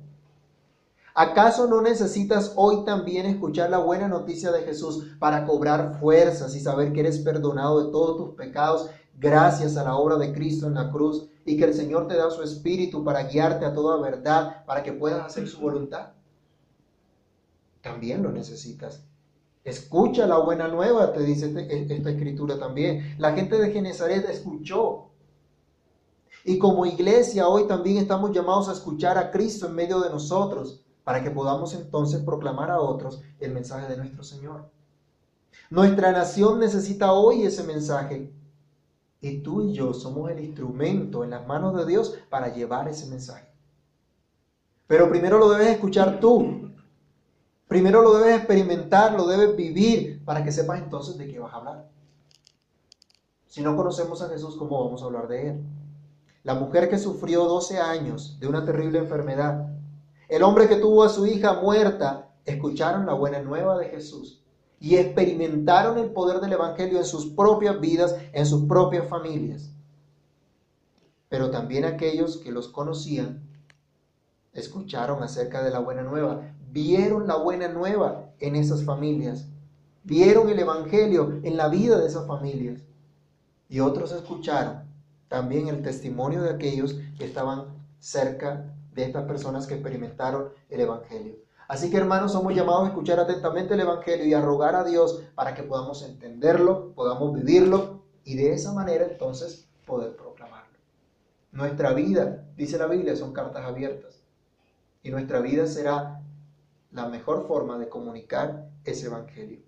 ¿Acaso 1.14 1.68
no 1.68 1.80
necesitas 1.80 2.52
hoy 2.56 2.84
también 2.84 3.26
escuchar 3.26 3.70
la 3.70 3.78
buena 3.78 4.08
noticia 4.08 4.50
de 4.50 4.62
Jesús 4.62 5.12
para 5.20 5.46
cobrar 5.46 6.00
fuerzas 6.00 6.56
y 6.56 6.60
saber 6.60 6.92
que 6.92 7.00
eres 7.00 7.20
perdonado 7.20 7.84
de 7.84 7.92
todos 7.92 8.16
tus 8.16 8.34
pecados 8.34 8.90
gracias 9.18 9.76
a 9.76 9.84
la 9.84 9.96
obra 9.96 10.16
de 10.16 10.32
Cristo 10.32 10.66
en 10.66 10.74
la 10.74 10.90
cruz 10.90 11.28
y 11.44 11.56
que 11.56 11.64
el 11.64 11.74
Señor 11.74 12.06
te 12.08 12.16
da 12.16 12.30
su 12.30 12.42
espíritu 12.42 13.04
para 13.04 13.24
guiarte 13.24 13.64
a 13.64 13.72
toda 13.74 14.00
verdad, 14.00 14.64
para 14.64 14.82
que 14.82 14.92
puedas 14.92 15.24
hacer 15.24 15.48
su 15.48 15.60
voluntad? 15.60 16.16
también 17.86 18.22
lo 18.22 18.32
necesitas. 18.32 19.04
Escucha 19.64 20.26
la 20.26 20.38
buena 20.38 20.66
nueva, 20.68 21.12
te 21.12 21.22
dice 21.22 21.46
este, 21.46 21.94
esta 21.94 22.10
escritura 22.10 22.58
también. 22.58 23.14
La 23.18 23.32
gente 23.32 23.58
de 23.58 23.70
Genezaret 23.70 24.28
escuchó. 24.28 25.10
Y 26.44 26.58
como 26.58 26.84
iglesia 26.86 27.48
hoy 27.48 27.66
también 27.66 27.98
estamos 27.98 28.32
llamados 28.32 28.68
a 28.68 28.72
escuchar 28.72 29.18
a 29.18 29.30
Cristo 29.30 29.66
en 29.66 29.74
medio 29.74 30.00
de 30.00 30.10
nosotros. 30.10 30.82
para 31.04 31.22
que 31.22 31.30
podamos 31.30 31.72
entonces 31.72 32.20
proclamar 32.24 32.68
a 32.68 32.80
otros 32.80 33.22
el 33.38 33.52
mensaje 33.52 33.86
de 33.86 33.96
nuestro 33.96 34.24
Señor. 34.24 34.68
Nuestra 35.70 36.10
nación 36.10 36.58
necesita 36.58 37.12
hoy 37.12 37.44
ese 37.44 37.62
mensaje 37.62 38.32
y 39.20 39.38
tú 39.38 39.62
y 39.62 39.72
yo 39.72 39.94
somos 39.94 40.30
el 40.30 40.40
instrumento 40.40 41.24
en 41.24 41.30
las 41.30 41.46
manos 41.46 41.76
de 41.76 41.86
Dios 41.86 42.18
para 42.28 42.52
llevar 42.52 42.88
ese 42.88 43.06
mensaje. 43.06 43.46
Pero 44.86 45.08
primero 45.08 45.38
lo 45.38 45.48
debes 45.50 45.68
escuchar 45.68 46.20
tú. 46.20 46.72
Primero 47.66 48.02
lo 48.02 48.18
debes 48.18 48.36
experimentar, 48.36 49.14
lo 49.14 49.26
debes 49.26 49.56
vivir 49.56 50.24
para 50.24 50.44
que 50.44 50.52
sepas 50.52 50.80
entonces 50.80 51.18
de 51.18 51.26
qué 51.26 51.38
vas 51.38 51.52
a 51.52 51.56
hablar. 51.56 51.88
Si 53.46 53.62
no 53.62 53.74
conocemos 53.74 54.22
a 54.22 54.28
Jesús, 54.28 54.56
¿cómo 54.56 54.84
vamos 54.84 55.02
a 55.02 55.06
hablar 55.06 55.26
de 55.26 55.48
Él? 55.48 55.64
La 56.44 56.54
mujer 56.54 56.88
que 56.88 56.98
sufrió 56.98 57.44
12 57.44 57.78
años 57.78 58.38
de 58.38 58.46
una 58.46 58.64
terrible 58.64 58.98
enfermedad, 58.98 59.68
el 60.28 60.42
hombre 60.44 60.68
que 60.68 60.76
tuvo 60.76 61.02
a 61.02 61.08
su 61.08 61.26
hija 61.26 61.54
muerta, 61.54 62.30
escucharon 62.44 63.06
la 63.06 63.14
buena 63.14 63.40
nueva 63.40 63.76
de 63.78 63.86
Jesús 63.86 64.45
y 64.80 64.96
experimentaron 64.96 65.98
el 65.98 66.10
poder 66.10 66.40
del 66.40 66.52
Evangelio 66.52 66.98
en 66.98 67.04
sus 67.04 67.26
propias 67.26 67.80
vidas, 67.80 68.16
en 68.32 68.46
sus 68.46 68.64
propias 68.64 69.08
familias. 69.08 69.70
Pero 71.28 71.50
también 71.50 71.84
aquellos 71.84 72.36
que 72.36 72.52
los 72.52 72.68
conocían 72.68 73.42
escucharon 74.52 75.22
acerca 75.22 75.62
de 75.62 75.70
la 75.70 75.80
buena 75.80 76.02
nueva, 76.02 76.42
vieron 76.70 77.26
la 77.26 77.36
buena 77.36 77.68
nueva 77.68 78.30
en 78.38 78.56
esas 78.56 78.84
familias, 78.84 79.46
vieron 80.04 80.48
el 80.48 80.58
Evangelio 80.58 81.40
en 81.42 81.56
la 81.56 81.68
vida 81.68 81.98
de 81.98 82.06
esas 82.06 82.26
familias. 82.26 82.82
Y 83.68 83.80
otros 83.80 84.12
escucharon 84.12 84.82
también 85.28 85.68
el 85.68 85.82
testimonio 85.82 86.42
de 86.42 86.50
aquellos 86.50 86.96
que 87.18 87.24
estaban 87.24 87.64
cerca 87.98 88.72
de 88.94 89.04
estas 89.04 89.24
personas 89.24 89.66
que 89.66 89.74
experimentaron 89.74 90.50
el 90.70 90.80
Evangelio. 90.80 91.45
Así 91.68 91.90
que 91.90 91.96
hermanos, 91.96 92.32
somos 92.32 92.54
llamados 92.54 92.84
a 92.84 92.88
escuchar 92.88 93.18
atentamente 93.18 93.74
el 93.74 93.80
Evangelio 93.80 94.24
y 94.24 94.34
a 94.34 94.40
rogar 94.40 94.76
a 94.76 94.84
Dios 94.84 95.22
para 95.34 95.54
que 95.54 95.64
podamos 95.64 96.02
entenderlo, 96.02 96.92
podamos 96.94 97.34
vivirlo 97.34 98.02
y 98.24 98.36
de 98.36 98.52
esa 98.52 98.72
manera 98.72 99.04
entonces 99.04 99.66
poder 99.84 100.16
proclamarlo. 100.16 100.78
Nuestra 101.52 101.92
vida, 101.92 102.44
dice 102.56 102.78
la 102.78 102.86
Biblia, 102.86 103.16
son 103.16 103.32
cartas 103.32 103.64
abiertas 103.64 104.20
y 105.02 105.10
nuestra 105.10 105.40
vida 105.40 105.66
será 105.66 106.20
la 106.92 107.08
mejor 107.08 107.46
forma 107.46 107.78
de 107.78 107.88
comunicar 107.88 108.68
ese 108.84 109.06
Evangelio. 109.06 109.60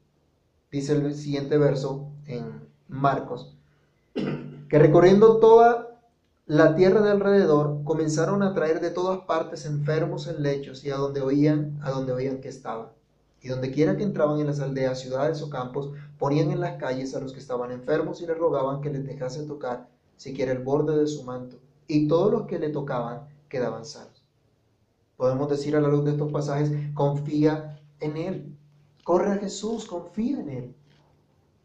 Dice 0.70 0.92
el 0.92 1.14
siguiente 1.14 1.58
verso 1.58 2.10
en 2.26 2.68
Marcos, 2.88 3.56
que 4.14 4.78
recorriendo 4.78 5.38
toda 5.38 5.87
la 6.48 6.74
tierra 6.74 7.02
de 7.02 7.10
alrededor 7.10 7.84
comenzaron 7.84 8.42
a 8.42 8.54
traer 8.54 8.80
de 8.80 8.90
todas 8.90 9.20
partes 9.26 9.66
enfermos 9.66 10.26
en 10.28 10.42
lechos 10.42 10.82
y 10.82 10.90
a 10.90 10.96
donde 10.96 11.20
oían, 11.20 11.78
a 11.82 11.90
donde 11.90 12.12
oían 12.12 12.40
que 12.40 12.48
estaban. 12.48 12.88
Y 13.42 13.48
donde 13.48 13.70
quiera 13.70 13.98
que 13.98 14.02
entraban 14.02 14.40
en 14.40 14.46
las 14.46 14.58
aldeas, 14.58 14.98
ciudades 14.98 15.42
o 15.42 15.50
campos, 15.50 15.90
ponían 16.18 16.50
en 16.50 16.60
las 16.60 16.78
calles 16.78 17.14
a 17.14 17.20
los 17.20 17.34
que 17.34 17.38
estaban 17.38 17.70
enfermos 17.70 18.22
y 18.22 18.26
les 18.26 18.38
rogaban 18.38 18.80
que 18.80 18.88
les 18.88 19.04
dejase 19.04 19.42
tocar 19.42 19.90
siquiera 20.16 20.50
el 20.52 20.60
borde 20.60 20.96
de 20.96 21.06
su 21.06 21.22
manto. 21.22 21.58
Y 21.86 22.08
todos 22.08 22.32
los 22.32 22.46
que 22.46 22.58
le 22.58 22.70
tocaban 22.70 23.28
quedaban 23.50 23.84
sanos. 23.84 24.24
Podemos 25.18 25.50
decir 25.50 25.76
a 25.76 25.82
la 25.82 25.88
luz 25.88 26.06
de 26.06 26.12
estos 26.12 26.32
pasajes, 26.32 26.72
confía 26.94 27.78
en 28.00 28.16
Él. 28.16 28.56
Corre 29.04 29.32
a 29.32 29.36
Jesús, 29.36 29.84
confía 29.84 30.40
en 30.40 30.48
Él. 30.48 30.74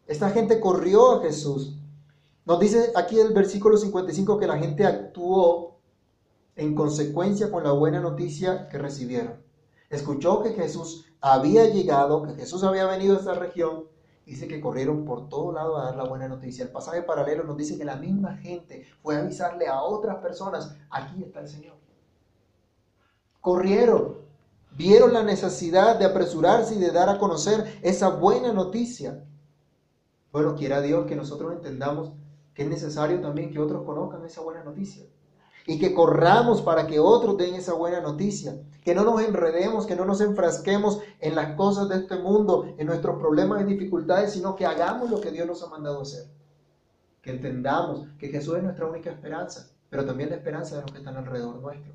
Esta 0.08 0.30
gente 0.30 0.60
corrió 0.60 1.13
a 1.13 1.22
Jesús 1.22 1.78
nos 2.45 2.60
dice 2.60 2.91
aquí 2.95 3.19
el 3.19 3.34
versículo 3.34 3.77
55 3.77 4.38
que 4.38 4.47
la 4.47 4.58
gente 4.58 4.86
actuó 4.86 5.77
en 6.56 6.75
consecuencia 6.75 7.49
con 7.49 7.63
la 7.63 7.71
buena 7.71 8.01
noticia 8.01 8.67
que 8.67 8.77
recibieron. 8.77 9.41
Escuchó 9.89 10.43
que 10.43 10.51
Jesús 10.51 11.06
había 11.21 11.69
llegado, 11.69 12.23
que 12.23 12.34
Jesús 12.34 12.63
había 12.63 12.86
venido 12.86 13.15
a 13.15 13.19
esta 13.19 13.34
región. 13.34 13.86
Dice 14.25 14.47
que 14.47 14.60
corrieron 14.60 15.06
por 15.06 15.29
todo 15.29 15.51
lado 15.51 15.77
a 15.77 15.86
dar 15.86 15.95
la 15.95 16.06
buena 16.06 16.27
noticia. 16.27 16.65
El 16.65 16.71
pasaje 16.71 17.01
paralelo 17.01 17.43
nos 17.43 17.58
dice 17.58 17.77
que 17.77 17.86
la 17.86 17.95
misma 17.95 18.38
gente 18.38 18.86
fue 19.01 19.15
a 19.15 19.19
avisarle 19.19 19.67
a 19.67 19.82
otras 19.82 20.17
personas, 20.17 20.75
aquí 20.89 21.23
está 21.23 21.41
el 21.41 21.47
Señor. 21.47 21.75
Corrieron, 23.39 24.17
vieron 24.71 25.13
la 25.13 25.23
necesidad 25.23 25.97
de 25.97 26.06
apresurarse 26.06 26.75
y 26.75 26.79
de 26.79 26.91
dar 26.91 27.10
a 27.10 27.19
conocer 27.19 27.79
esa 27.82 28.10
buena 28.10 28.53
noticia. 28.53 29.23
Bueno, 30.32 30.56
quiera 30.56 30.82
Dios 30.82 31.06
que 31.06 31.15
nosotros 31.15 31.51
entendamos 31.53 32.13
que 32.54 32.63
es 32.63 32.70
necesario 32.70 33.20
también 33.20 33.52
que 33.52 33.60
otros 33.60 33.84
conozcan 33.84 34.24
esa 34.26 34.42
buena 34.42 34.63
noticia. 34.63 35.06
Y 35.66 35.80
que 35.80 35.94
corramos 35.94 36.62
para 36.62 36.88
que 36.88 37.00
otros 37.00 37.38
den 37.38 37.56
esa 37.56 37.74
buena 37.74 38.02
noticia. 38.02 38.62
Que 38.84 38.94
no 38.94 39.04
nos 39.04 39.22
enredemos, 39.22 39.86
que 39.86 39.96
no 39.96 40.06
nos 40.06 40.20
enfrasquemos 40.22 41.00
en 41.20 41.36
las 41.36 41.56
cosas 41.56 41.88
de 41.88 41.96
este 41.98 42.18
mundo, 42.18 42.74
en 42.78 42.86
nuestros 42.86 43.18
problemas 43.18 43.62
y 43.62 43.66
dificultades, 43.66 44.34
sino 44.34 44.56
que 44.56 44.66
hagamos 44.66 45.10
lo 45.10 45.22
que 45.22 45.32
Dios 45.32 45.48
nos 45.48 45.63
ha 45.63 45.68
mandado 45.68 46.02
hacer. 46.02 46.26
Que 47.22 47.32
entendamos 47.32 48.08
que 48.20 48.28
Jesús 48.28 48.58
es 48.58 48.63
nuestra 48.63 48.86
única 48.86 49.10
esperanza, 49.10 49.70
pero 49.89 50.06
también 50.06 50.30
la 50.30 50.36
esperanza 50.36 50.76
de 50.76 50.82
los 50.82 50.92
que 50.92 50.98
están 50.98 51.16
alrededor 51.16 51.56
nuestro. 51.62 51.94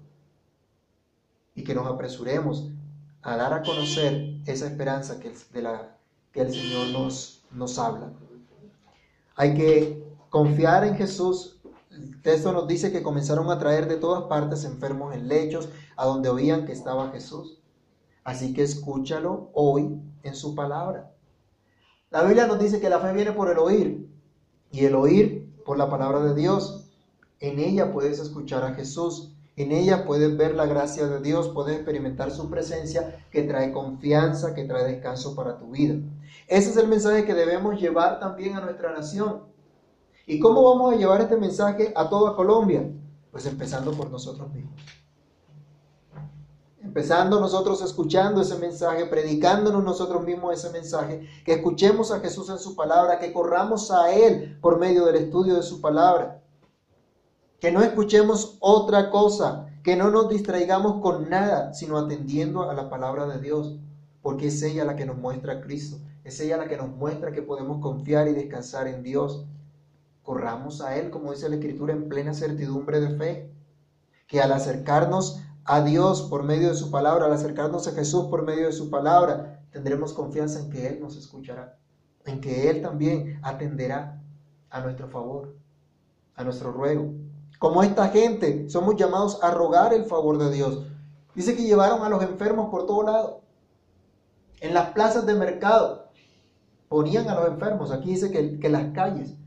Y 1.55 1.63
que 1.63 1.75
nos 1.75 1.87
apresuremos 1.87 2.71
a 3.23 3.37
dar 3.37 3.53
a 3.53 3.63
conocer 3.63 4.39
esa 4.47 4.67
esperanza 4.67 5.21
que, 5.21 5.31
que 6.33 6.41
el 6.41 6.53
Señor 6.53 6.89
nos, 6.89 7.45
nos 7.51 7.79
habla. 7.79 8.13
Hay 9.37 9.55
que 9.55 10.08
Confiar 10.31 10.85
en 10.85 10.97
Jesús, 10.97 11.59
el 11.91 12.21
texto 12.21 12.53
nos 12.53 12.69
dice 12.69 12.93
que 12.93 13.03
comenzaron 13.03 13.51
a 13.51 13.59
traer 13.59 13.89
de 13.89 13.97
todas 13.97 14.25
partes 14.25 14.65
enfermos 14.65 15.15
en 15.15 15.27
lechos 15.27 15.71
a 15.97 16.05
donde 16.05 16.29
oían 16.29 16.67
que 16.67 16.73
estaba 16.73 17.11
Jesús. 17.11 17.59
Así 18.25 18.53
que 18.53 18.63
escúchalo 18.63 19.49
hoy 19.55 19.99
en 20.23 20.35
su 20.35 20.55
palabra. 20.55 21.11
La 22.11 22.23
Biblia 22.23 22.47
nos 22.47 22.59
dice 22.59 22.79
que 22.79 22.91
la 22.91 23.01
fe 23.01 23.13
viene 23.15 23.33
por 23.33 23.51
el 23.51 23.59
oír 23.59 24.07
y 24.71 24.85
el 24.85 24.95
oír 24.95 25.51
por 25.65 25.79
la 25.79 25.89
palabra 25.89 26.21
de 26.21 26.35
Dios. 26.35 26.91
En 27.41 27.59
ella 27.59 27.91
puedes 27.93 28.19
escuchar 28.19 28.65
a 28.65 28.75
Jesús. 28.75 29.33
En 29.57 29.73
ella 29.73 30.05
puedes 30.05 30.37
ver 30.37 30.55
la 30.55 30.67
gracia 30.67 31.07
de 31.07 31.21
Dios, 31.21 31.49
puedes 31.49 31.75
experimentar 31.75 32.31
su 32.31 32.51
presencia 32.51 33.27
que 33.31 33.43
trae 33.43 33.73
confianza, 33.73 34.55
que 34.55 34.65
trae 34.65 34.85
descanso 34.85 35.35
para 35.35 35.59
tu 35.59 35.71
vida. 35.71 35.95
Ese 36.47 36.71
es 36.71 36.77
el 36.77 36.87
mensaje 36.87 37.25
que 37.25 37.35
debemos 37.35 37.81
llevar 37.81 38.21
también 38.21 38.57
a 38.57 38.61
nuestra 38.61 38.93
nación. 38.93 39.43
¿Y 40.31 40.39
cómo 40.41 40.63
vamos 40.63 40.93
a 40.93 40.97
llevar 40.97 41.23
este 41.23 41.39
mensaje 41.39 41.91
a 41.97 42.07
toda 42.07 42.37
Colombia? 42.37 42.87
Pues 43.31 43.47
empezando 43.47 43.93
por 43.93 44.11
nosotros 44.11 44.53
mismos. 44.53 44.75
Empezando 46.83 47.41
nosotros 47.41 47.81
escuchando 47.81 48.43
ese 48.43 48.59
mensaje, 48.59 49.07
predicándonos 49.07 49.83
nosotros 49.83 50.23
mismos 50.23 50.53
ese 50.53 50.71
mensaje, 50.71 51.27
que 51.47 51.55
escuchemos 51.55 52.13
a 52.13 52.21
Jesús 52.21 52.51
en 52.51 52.59
su 52.59 52.77
palabra, 52.77 53.19
que 53.19 53.33
corramos 53.33 53.91
a 53.91 54.13
Él 54.13 54.59
por 54.61 54.79
medio 54.79 55.07
del 55.07 55.17
estudio 55.17 55.57
de 55.57 55.63
su 55.63 55.81
palabra. 55.81 56.43
Que 57.59 57.73
no 57.73 57.81
escuchemos 57.83 58.59
otra 58.61 59.09
cosa, 59.09 59.71
que 59.83 59.97
no 59.97 60.11
nos 60.11 60.29
distraigamos 60.29 61.01
con 61.01 61.31
nada, 61.31 61.73
sino 61.73 61.97
atendiendo 61.97 62.69
a 62.69 62.75
la 62.75 62.91
palabra 62.91 63.27
de 63.27 63.41
Dios, 63.41 63.79
porque 64.21 64.49
es 64.49 64.63
ella 64.63 64.85
la 64.85 64.95
que 64.95 65.07
nos 65.07 65.17
muestra 65.17 65.55
a 65.55 65.61
Cristo, 65.63 65.97
es 66.23 66.39
ella 66.41 66.59
la 66.59 66.69
que 66.69 66.77
nos 66.77 66.91
muestra 66.91 67.33
que 67.33 67.41
podemos 67.41 67.81
confiar 67.81 68.29
y 68.29 68.35
descansar 68.35 68.89
en 68.89 69.03
Dios 69.03 69.47
corramos 70.29 70.83
a 70.83 70.95
Él, 70.99 71.09
como 71.09 71.33
dice 71.33 71.49
la 71.49 71.55
Escritura, 71.57 71.95
en 71.95 72.07
plena 72.07 72.35
certidumbre 72.35 73.01
de 73.01 73.17
fe, 73.17 73.51
que 74.27 74.43
al 74.43 74.53
acercarnos 74.53 75.41
a 75.65 75.81
Dios 75.81 76.21
por 76.21 76.43
medio 76.43 76.69
de 76.69 76.75
su 76.75 76.91
palabra, 76.91 77.25
al 77.25 77.33
acercarnos 77.33 77.89
a 77.89 77.93
Jesús 77.93 78.27
por 78.27 78.43
medio 78.43 78.67
de 78.67 78.73
su 78.73 78.91
palabra, 78.91 79.65
tendremos 79.71 80.13
confianza 80.13 80.61
en 80.61 80.69
que 80.69 80.87
Él 80.87 81.01
nos 81.01 81.17
escuchará, 81.17 81.79
en 82.27 82.43
que 82.43 82.69
Él 82.69 82.83
también 82.83 83.41
atenderá 83.43 84.21
a 84.69 84.81
nuestro 84.83 85.09
favor, 85.09 85.57
a 86.35 86.45
nuestro 86.45 86.73
ruego. 86.73 87.11
Como 87.59 87.83
esta 87.83 88.09
gente, 88.09 88.69
somos 88.69 88.97
llamados 88.97 89.43
a 89.43 89.51
rogar 89.51 89.95
el 89.95 90.05
favor 90.05 90.37
de 90.37 90.53
Dios. 90.53 90.89
Dice 91.35 91.57
que 91.57 91.63
llevaron 91.63 92.03
a 92.03 92.11
los 92.11 92.23
enfermos 92.23 92.69
por 92.69 92.85
todo 92.85 93.03
lado. 93.03 93.41
En 94.61 94.75
las 94.75 94.91
plazas 94.91 95.25
de 95.25 95.33
mercado 95.33 96.11
ponían 96.91 97.31
a 97.31 97.35
los 97.35 97.49
enfermos. 97.49 97.91
Aquí 97.91 98.11
dice 98.11 98.31
que, 98.31 98.59
que 98.61 98.69
las 98.69 98.93
calles 98.93 99.39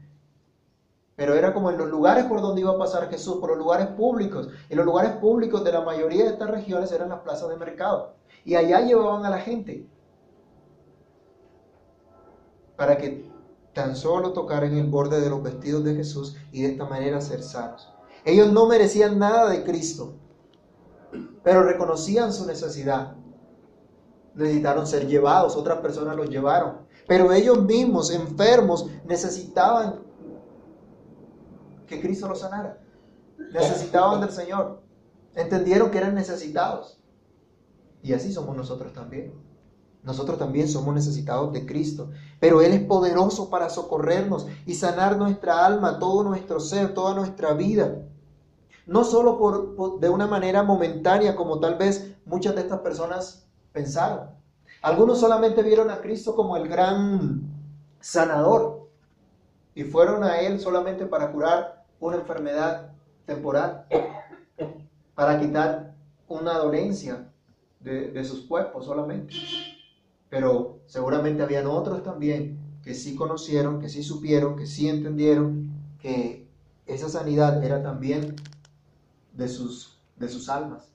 pero 1.21 1.35
era 1.35 1.53
como 1.53 1.69
en 1.69 1.77
los 1.77 1.87
lugares 1.87 2.25
por 2.25 2.41
donde 2.41 2.61
iba 2.61 2.71
a 2.71 2.79
pasar 2.79 3.07
Jesús, 3.07 3.37
por 3.37 3.49
los 3.49 3.59
lugares 3.59 3.85
públicos. 3.89 4.49
En 4.69 4.77
los 4.77 4.87
lugares 4.87 5.11
públicos 5.17 5.63
de 5.63 5.71
la 5.71 5.81
mayoría 5.81 6.23
de 6.23 6.31
estas 6.31 6.49
regiones 6.49 6.91
eran 6.91 7.09
las 7.09 7.19
plazas 7.19 7.47
de 7.47 7.57
mercado. 7.57 8.15
Y 8.43 8.55
allá 8.55 8.81
llevaban 8.81 9.23
a 9.23 9.29
la 9.29 9.37
gente 9.37 9.87
para 12.75 12.97
que 12.97 13.29
tan 13.71 13.95
solo 13.95 14.33
tocaran 14.33 14.75
el 14.75 14.87
borde 14.87 15.21
de 15.21 15.29
los 15.29 15.43
vestidos 15.43 15.83
de 15.83 15.93
Jesús 15.93 16.37
y 16.51 16.63
de 16.63 16.69
esta 16.69 16.85
manera 16.85 17.21
ser 17.21 17.43
sanos. 17.43 17.87
Ellos 18.25 18.51
no 18.51 18.65
merecían 18.65 19.19
nada 19.19 19.47
de 19.47 19.63
Cristo, 19.63 20.15
pero 21.43 21.61
reconocían 21.61 22.33
su 22.33 22.47
necesidad. 22.47 23.15
Necesitaron 24.33 24.87
ser 24.87 25.05
llevados, 25.05 25.55
otras 25.55 25.81
personas 25.81 26.15
los 26.15 26.31
llevaron. 26.31 26.77
Pero 27.07 27.31
ellos 27.31 27.63
mismos, 27.63 28.09
enfermos, 28.09 28.87
necesitaban 29.05 30.09
que 31.91 32.01
Cristo 32.01 32.27
los 32.27 32.39
sanara. 32.39 32.79
Necesitaban 33.53 34.21
del 34.21 34.31
Señor. 34.31 34.81
Entendieron 35.35 35.91
que 35.91 35.97
eran 35.97 36.15
necesitados. 36.15 36.99
Y 38.01 38.13
así 38.13 38.33
somos 38.33 38.55
nosotros 38.55 38.93
también. 38.93 39.33
Nosotros 40.03 40.39
también 40.39 40.67
somos 40.67 40.95
necesitados 40.95 41.53
de 41.53 41.67
Cristo, 41.67 42.09
pero 42.39 42.61
Él 42.61 42.73
es 42.73 42.81
poderoso 42.81 43.51
para 43.51 43.69
socorrernos 43.69 44.47
y 44.65 44.73
sanar 44.73 45.15
nuestra 45.15 45.63
alma, 45.63 45.99
todo 45.99 46.23
nuestro 46.23 46.59
ser, 46.59 46.95
toda 46.95 47.13
nuestra 47.13 47.53
vida. 47.53 47.99
No 48.87 49.03
solo 49.03 49.37
por, 49.37 49.99
de 49.99 50.09
una 50.09 50.25
manera 50.25 50.63
momentánea 50.63 51.35
como 51.35 51.59
tal 51.59 51.75
vez 51.75 52.15
muchas 52.25 52.55
de 52.55 52.61
estas 52.61 52.79
personas 52.79 53.45
pensaron. 53.73 54.31
Algunos 54.81 55.19
solamente 55.19 55.61
vieron 55.61 55.91
a 55.91 56.01
Cristo 56.01 56.35
como 56.35 56.57
el 56.57 56.67
gran 56.67 57.43
sanador 57.99 58.89
y 59.75 59.83
fueron 59.83 60.23
a 60.23 60.39
Él 60.39 60.59
solamente 60.59 61.05
para 61.05 61.31
curar 61.31 61.80
una 62.01 62.17
enfermedad 62.17 62.91
temporal, 63.25 63.85
para 65.15 65.39
quitar 65.39 65.95
una 66.27 66.57
dolencia 66.57 67.31
de, 67.79 68.11
de 68.11 68.25
sus 68.25 68.41
cuerpos 68.41 68.85
solamente. 68.85 69.33
Pero 70.29 70.79
seguramente 70.85 71.43
habían 71.43 71.67
otros 71.67 72.03
también 72.03 72.59
que 72.83 72.93
sí 72.93 73.15
conocieron, 73.15 73.79
que 73.79 73.87
sí 73.87 74.03
supieron, 74.03 74.57
que 74.57 74.65
sí 74.65 74.89
entendieron 74.89 75.71
que 75.99 76.47
esa 76.85 77.09
sanidad 77.09 77.63
era 77.63 77.81
también 77.81 78.35
de 79.33 79.47
sus, 79.47 79.99
de 80.17 80.27
sus 80.27 80.49
almas. 80.49 80.91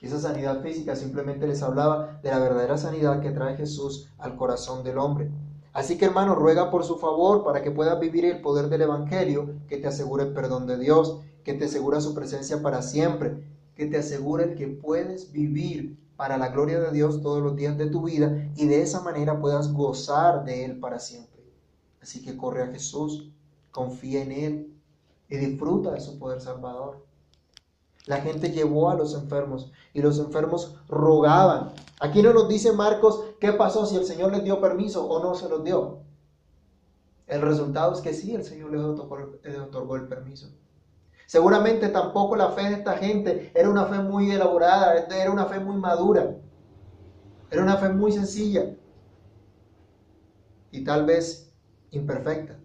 Esa 0.00 0.20
sanidad 0.20 0.62
física 0.62 0.94
simplemente 0.94 1.48
les 1.48 1.62
hablaba 1.62 2.20
de 2.22 2.30
la 2.30 2.38
verdadera 2.38 2.78
sanidad 2.78 3.20
que 3.20 3.32
trae 3.32 3.56
Jesús 3.56 4.10
al 4.18 4.36
corazón 4.36 4.84
del 4.84 4.98
hombre. 4.98 5.30
Así 5.72 5.98
que 5.98 6.06
hermano, 6.06 6.34
ruega 6.34 6.70
por 6.70 6.84
su 6.84 6.98
favor 6.98 7.44
para 7.44 7.62
que 7.62 7.70
puedas 7.70 8.00
vivir 8.00 8.24
el 8.24 8.40
poder 8.40 8.68
del 8.68 8.82
Evangelio, 8.82 9.50
que 9.68 9.76
te 9.76 9.86
asegure 9.86 10.24
el 10.24 10.32
perdón 10.32 10.66
de 10.66 10.78
Dios, 10.78 11.20
que 11.44 11.54
te 11.54 11.66
asegura 11.66 12.00
su 12.00 12.14
presencia 12.14 12.62
para 12.62 12.82
siempre, 12.82 13.42
que 13.74 13.86
te 13.86 13.98
asegure 13.98 14.54
que 14.54 14.66
puedes 14.66 15.30
vivir 15.32 15.98
para 16.16 16.36
la 16.36 16.48
gloria 16.48 16.80
de 16.80 16.90
Dios 16.90 17.22
todos 17.22 17.40
los 17.40 17.54
días 17.54 17.78
de 17.78 17.86
tu 17.86 18.02
vida 18.02 18.50
y 18.56 18.66
de 18.66 18.82
esa 18.82 19.02
manera 19.02 19.40
puedas 19.40 19.72
gozar 19.72 20.44
de 20.44 20.64
Él 20.64 20.80
para 20.80 20.98
siempre. 20.98 21.44
Así 22.02 22.22
que 22.22 22.36
corre 22.36 22.64
a 22.64 22.66
Jesús, 22.66 23.30
confía 23.70 24.22
en 24.22 24.32
Él 24.32 24.74
y 25.28 25.36
disfruta 25.36 25.92
de 25.92 26.00
su 26.00 26.18
poder 26.18 26.40
salvador. 26.40 27.06
La 28.06 28.16
gente 28.22 28.50
llevó 28.50 28.90
a 28.90 28.96
los 28.96 29.14
enfermos 29.14 29.70
y 29.94 30.00
los 30.00 30.18
enfermos 30.18 30.74
rogaban. 30.88 31.72
Aquí 32.00 32.22
no 32.22 32.32
nos 32.32 32.48
dice 32.48 32.72
Marcos 32.72 33.22
qué 33.40 33.52
pasó 33.52 33.86
si 33.86 33.96
el 33.96 34.04
Señor 34.04 34.32
les 34.32 34.44
dio 34.44 34.60
permiso 34.60 35.06
o 35.06 35.22
no 35.22 35.34
se 35.34 35.48
los 35.48 35.64
dio. 35.64 35.98
El 37.26 37.42
resultado 37.42 37.92
es 37.92 38.00
que 38.00 38.14
sí, 38.14 38.34
el 38.34 38.44
Señor 38.44 38.70
les 38.72 38.80
otorgó, 38.80 39.96
el 39.96 40.08
permiso. 40.08 40.48
Seguramente 41.26 41.88
tampoco 41.88 42.36
la 42.36 42.50
fe 42.50 42.62
de 42.62 42.74
esta 42.74 42.96
gente 42.96 43.52
era 43.54 43.68
una 43.68 43.84
fe 43.84 43.98
muy 43.98 44.30
elaborada, 44.30 44.94
era 44.94 45.30
una 45.30 45.44
fe 45.44 45.60
muy 45.60 45.76
madura, 45.76 46.36
era 47.50 47.62
una 47.62 47.76
fe 47.76 47.90
muy 47.90 48.12
sencilla 48.12 48.74
y 50.70 50.84
tal 50.84 51.04
vez 51.04 51.52
imperfecta. 51.90 52.58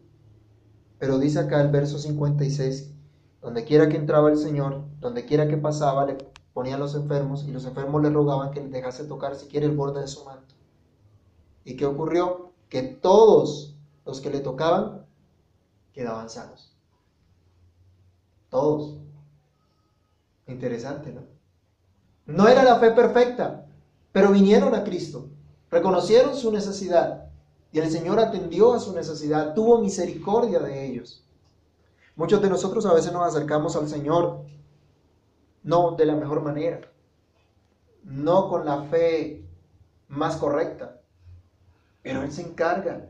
Pero 0.97 1.19
dice 1.19 1.39
acá 1.39 1.61
el 1.61 1.69
verso 1.69 1.97
56, 1.97 2.93
donde 3.41 3.65
quiera 3.65 3.89
que 3.89 3.97
entraba 3.97 4.29
el 4.29 4.37
Señor, 4.37 4.85
donde 5.01 5.25
quiera 5.25 5.49
que 5.49 5.57
pasaba, 5.57 6.05
le 6.05 6.17
ponían 6.53 6.79
los 6.79 6.95
enfermos 6.95 7.43
y 7.45 7.51
los 7.51 7.65
enfermos 7.65 8.01
le 8.01 8.09
rogaban 8.09 8.51
que 8.51 8.61
le 8.61 8.69
dejase 8.69 9.03
tocar 9.03 9.35
siquiera 9.35 9.65
el 9.65 9.75
borde 9.75 9.99
de 9.99 10.07
su 10.07 10.23
manto. 10.23 10.52
¿Y 11.63 11.75
qué 11.75 11.85
ocurrió? 11.85 12.51
Que 12.69 12.81
todos 12.81 13.75
los 14.05 14.21
que 14.21 14.29
le 14.29 14.39
tocaban 14.39 15.05
quedaban 15.93 16.29
sanos. 16.29 16.75
Todos. 18.49 18.97
Interesante, 20.47 21.11
¿no? 21.11 21.21
No 22.25 22.47
era 22.47 22.63
la 22.63 22.77
fe 22.77 22.91
perfecta, 22.91 23.65
pero 24.11 24.31
vinieron 24.31 24.73
a 24.75 24.83
Cristo, 24.83 25.29
reconocieron 25.69 26.35
su 26.35 26.51
necesidad 26.51 27.29
y 27.71 27.79
el 27.79 27.89
Señor 27.89 28.19
atendió 28.19 28.73
a 28.73 28.79
su 28.79 28.93
necesidad, 28.93 29.53
tuvo 29.53 29.79
misericordia 29.79 30.59
de 30.59 30.85
ellos. 30.85 31.25
Muchos 32.15 32.41
de 32.41 32.49
nosotros 32.49 32.85
a 32.85 32.93
veces 32.93 33.11
nos 33.11 33.23
acercamos 33.23 33.75
al 33.75 33.89
Señor 33.89 34.45
no 35.63 35.91
de 35.91 36.05
la 36.05 36.15
mejor 36.15 36.41
manera, 36.41 36.81
no 38.03 38.49
con 38.49 38.65
la 38.65 38.83
fe 38.83 39.45
más 40.09 40.35
correcta, 40.35 41.01
pero 42.03 42.21
Él 42.21 42.31
se 42.31 42.41
encarga 42.41 43.09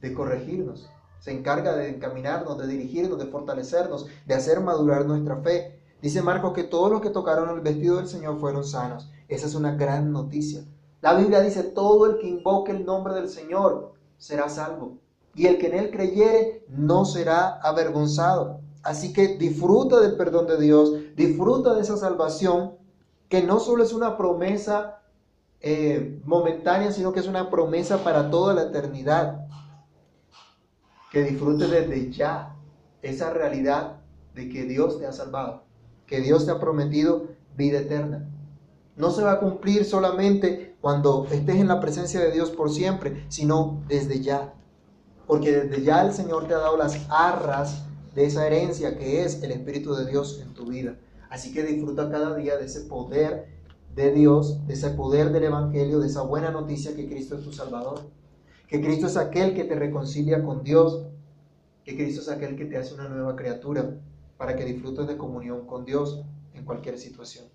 de 0.00 0.14
corregirnos, 0.14 0.88
se 1.18 1.32
encarga 1.32 1.74
de 1.74 1.88
encaminarnos, 1.88 2.58
de 2.58 2.66
dirigirnos, 2.66 3.18
de 3.18 3.26
fortalecernos, 3.26 4.06
de 4.26 4.34
hacer 4.34 4.60
madurar 4.60 5.04
nuestra 5.06 5.36
fe. 5.38 5.80
Dice 6.00 6.22
Marcos 6.22 6.52
que 6.54 6.64
todos 6.64 6.90
los 6.90 7.00
que 7.00 7.10
tocaron 7.10 7.50
el 7.50 7.60
vestido 7.60 7.96
del 7.96 8.06
Señor 8.06 8.38
fueron 8.38 8.64
sanos. 8.64 9.10
Esa 9.28 9.46
es 9.46 9.54
una 9.54 9.74
gran 9.74 10.12
noticia. 10.12 10.64
La 11.02 11.14
Biblia 11.14 11.40
dice, 11.40 11.62
todo 11.62 12.06
el 12.06 12.18
que 12.18 12.28
invoque 12.28 12.72
el 12.72 12.84
nombre 12.84 13.14
del 13.14 13.28
Señor 13.28 13.94
será 14.18 14.48
salvo. 14.48 14.98
Y 15.34 15.46
el 15.46 15.58
que 15.58 15.68
en 15.68 15.74
él 15.74 15.90
creyere 15.90 16.64
no 16.68 17.04
será 17.04 17.60
avergonzado. 17.62 18.60
Así 18.82 19.12
que 19.12 19.36
disfruta 19.36 20.00
del 20.00 20.16
perdón 20.16 20.46
de 20.46 20.58
Dios, 20.58 20.92
disfruta 21.16 21.74
de 21.74 21.82
esa 21.82 21.96
salvación, 21.96 22.76
que 23.28 23.42
no 23.42 23.60
solo 23.60 23.82
es 23.82 23.92
una 23.92 24.16
promesa 24.16 24.99
eh, 25.60 26.20
momentánea, 26.24 26.90
sino 26.90 27.12
que 27.12 27.20
es 27.20 27.26
una 27.26 27.50
promesa 27.50 28.02
para 28.02 28.30
toda 28.30 28.54
la 28.54 28.62
eternidad 28.62 29.46
que 31.12 31.24
disfrutes 31.24 31.70
desde 31.70 32.10
ya 32.10 32.56
esa 33.02 33.30
realidad 33.30 34.00
de 34.34 34.48
que 34.48 34.64
Dios 34.64 34.98
te 34.98 35.06
ha 35.06 35.12
salvado, 35.12 35.64
que 36.06 36.20
Dios 36.20 36.46
te 36.46 36.52
ha 36.52 36.60
prometido 36.60 37.28
vida 37.56 37.80
eterna. 37.80 38.28
No 38.96 39.10
se 39.10 39.22
va 39.22 39.32
a 39.32 39.40
cumplir 39.40 39.84
solamente 39.84 40.76
cuando 40.80 41.26
estés 41.30 41.56
en 41.56 41.68
la 41.68 41.80
presencia 41.80 42.20
de 42.20 42.32
Dios 42.32 42.50
por 42.50 42.70
siempre, 42.70 43.24
sino 43.28 43.82
desde 43.88 44.20
ya. 44.20 44.54
Porque 45.26 45.52
desde 45.52 45.82
ya 45.82 46.02
el 46.02 46.12
Señor 46.12 46.46
te 46.46 46.54
ha 46.54 46.58
dado 46.58 46.76
las 46.76 47.06
arras 47.08 47.84
de 48.14 48.26
esa 48.26 48.46
herencia 48.46 48.98
que 48.98 49.24
es 49.24 49.42
el 49.42 49.52
Espíritu 49.52 49.94
de 49.94 50.06
Dios 50.06 50.40
en 50.42 50.54
tu 50.54 50.66
vida. 50.66 50.96
Así 51.28 51.52
que 51.52 51.62
disfruta 51.62 52.10
cada 52.10 52.34
día 52.34 52.56
de 52.56 52.66
ese 52.66 52.80
poder 52.80 53.59
de 53.94 54.12
Dios, 54.12 54.66
de 54.66 54.74
ese 54.74 54.90
poder 54.90 55.32
del 55.32 55.44
Evangelio, 55.44 56.00
de 56.00 56.06
esa 56.06 56.22
buena 56.22 56.50
noticia 56.50 56.94
que 56.94 57.08
Cristo 57.08 57.36
es 57.36 57.44
tu 57.44 57.52
Salvador 57.52 58.00
que 58.70 58.80
Cristo 58.80 59.08
es 59.08 59.16
aquel 59.16 59.52
que 59.52 59.64
te 59.64 59.74
reconcilia 59.74 60.44
con 60.44 60.62
Dios, 60.62 61.04
que 61.84 61.96
Cristo 61.96 62.20
es 62.20 62.28
aquel 62.28 62.54
que 62.54 62.66
te 62.66 62.76
hace 62.76 62.94
una 62.94 63.08
nueva 63.08 63.34
criatura 63.34 63.96
para 64.36 64.54
que 64.54 64.64
disfrutes 64.64 65.08
de 65.08 65.16
comunión 65.16 65.66
con 65.66 65.84
Dios 65.84 66.22
en 66.54 66.64
cualquier 66.64 66.96
situación. 66.96 67.46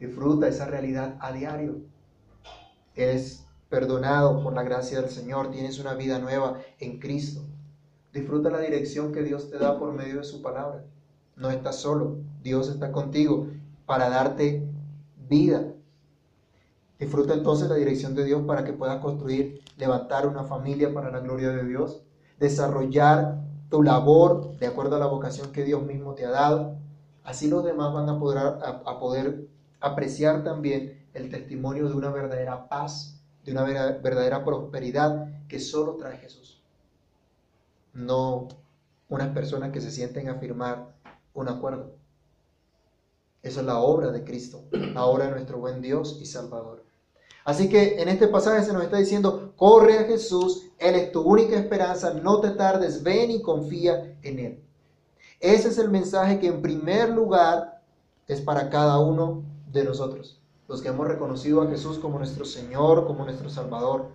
Disfruta 0.00 0.48
esa 0.48 0.66
realidad 0.66 1.16
a 1.20 1.32
diario. 1.32 1.82
Eres 2.96 3.46
perdonado 3.68 4.42
por 4.42 4.54
la 4.54 4.64
gracia 4.64 5.00
del 5.00 5.08
Señor, 5.08 5.52
tienes 5.52 5.78
una 5.78 5.94
vida 5.94 6.18
nueva 6.18 6.58
en 6.80 6.98
Cristo. 6.98 7.44
Disfruta 8.12 8.50
la 8.50 8.58
dirección 8.58 9.12
que 9.12 9.22
Dios 9.22 9.50
te 9.50 9.58
da 9.58 9.78
por 9.78 9.92
medio 9.92 10.16
de 10.16 10.24
su 10.24 10.42
palabra. 10.42 10.84
No 11.36 11.48
estás 11.48 11.76
solo, 11.76 12.16
Dios 12.42 12.68
está 12.68 12.90
contigo 12.90 13.46
para 13.86 14.08
darte 14.08 14.68
vida, 15.32 15.72
Disfruta 17.02 17.34
entonces 17.34 17.68
la 17.68 17.74
dirección 17.74 18.14
de 18.14 18.24
Dios 18.24 18.42
para 18.46 18.62
que 18.62 18.74
puedas 18.74 19.00
construir, 19.00 19.60
levantar 19.76 20.24
una 20.28 20.44
familia 20.44 20.94
para 20.94 21.10
la 21.10 21.18
gloria 21.18 21.50
de 21.50 21.64
Dios, 21.64 22.04
desarrollar 22.38 23.40
tu 23.68 23.82
labor 23.82 24.56
de 24.58 24.68
acuerdo 24.68 24.94
a 24.94 24.98
la 25.00 25.06
vocación 25.06 25.50
que 25.50 25.64
Dios 25.64 25.82
mismo 25.82 26.14
te 26.14 26.24
ha 26.24 26.30
dado. 26.30 26.76
Así 27.24 27.48
los 27.48 27.64
demás 27.64 27.92
van 27.92 28.08
a 28.08 28.20
poder, 29.00 29.48
apreciar 29.80 30.44
también 30.44 31.04
el 31.12 31.28
testimonio 31.28 31.88
de 31.88 31.94
una 31.94 32.10
verdadera 32.10 32.68
paz, 32.68 33.20
de 33.44 33.50
una 33.50 33.64
verdadera 33.64 34.44
prosperidad 34.44 35.26
que 35.48 35.58
solo 35.58 35.96
trae 35.96 36.18
Jesús. 36.18 36.62
No 37.94 38.46
unas 39.08 39.30
personas 39.30 39.72
que 39.72 39.80
se 39.80 39.90
sienten 39.90 40.28
a 40.28 40.36
firmar 40.36 40.94
un 41.34 41.48
acuerdo. 41.48 41.96
Esa 43.42 43.60
es 43.60 43.66
la 43.66 43.78
obra 43.80 44.12
de 44.12 44.22
Cristo, 44.22 44.64
la 44.70 45.04
obra 45.04 45.26
de 45.26 45.32
nuestro 45.32 45.58
buen 45.58 45.82
Dios 45.82 46.18
y 46.20 46.26
Salvador. 46.26 46.84
Así 47.44 47.68
que 47.68 48.00
en 48.00 48.08
este 48.08 48.28
pasaje 48.28 48.64
se 48.64 48.72
nos 48.72 48.84
está 48.84 48.98
diciendo, 48.98 49.52
corre 49.56 49.98
a 49.98 50.04
Jesús, 50.04 50.70
Él 50.78 50.94
es 50.94 51.10
tu 51.10 51.22
única 51.22 51.56
esperanza, 51.56 52.14
no 52.14 52.40
te 52.40 52.50
tardes, 52.50 53.02
ven 53.02 53.32
y 53.32 53.42
confía 53.42 54.16
en 54.22 54.38
Él. 54.38 54.64
Ese 55.40 55.68
es 55.68 55.78
el 55.78 55.90
mensaje 55.90 56.38
que 56.38 56.46
en 56.46 56.62
primer 56.62 57.10
lugar 57.10 57.82
es 58.28 58.40
para 58.40 58.70
cada 58.70 59.00
uno 59.00 59.42
de 59.72 59.82
nosotros, 59.82 60.40
los 60.68 60.80
que 60.80 60.88
hemos 60.88 61.08
reconocido 61.08 61.62
a 61.62 61.66
Jesús 61.66 61.98
como 61.98 62.18
nuestro 62.18 62.44
Señor, 62.44 63.08
como 63.08 63.24
nuestro 63.24 63.50
Salvador. 63.50 64.12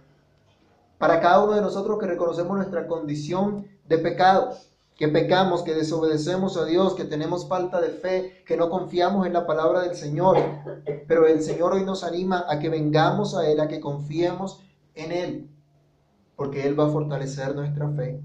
Para 0.98 1.20
cada 1.20 1.44
uno 1.44 1.54
de 1.54 1.62
nosotros 1.62 2.00
que 2.00 2.08
reconocemos 2.08 2.56
nuestra 2.56 2.88
condición 2.88 3.68
de 3.90 3.98
pecado, 3.98 4.56
que 4.98 5.08
pecamos, 5.08 5.62
que 5.62 5.76
desobedecemos 5.76 6.58
a 6.58 6.66
Dios, 6.66 6.96
que 6.96 7.06
tenemos 7.06 7.48
falta 7.48 7.80
de 7.80 7.90
fe, 7.90 8.44
que 8.48 8.58
no 8.58 8.70
confiamos 8.70 9.28
en 9.28 9.34
la 9.34 9.46
palabra 9.46 9.82
del 9.82 9.96
Señor. 9.96 10.38
Pero 11.08 11.28
el 11.28 11.44
Señor 11.44 11.74
hoy 11.74 11.86
nos 11.86 12.04
anima 12.04 12.46
a 12.50 12.58
que 12.58 12.70
vengamos 12.70 13.36
a 13.36 13.48
Él, 13.48 13.60
a 13.60 13.68
que 13.68 13.80
confiemos 13.80 14.64
en 14.96 15.12
Él, 15.12 15.50
porque 16.36 16.66
Él 16.66 16.78
va 16.78 16.88
a 16.88 16.90
fortalecer 16.90 17.56
nuestra 17.56 17.88
fe. 17.92 18.20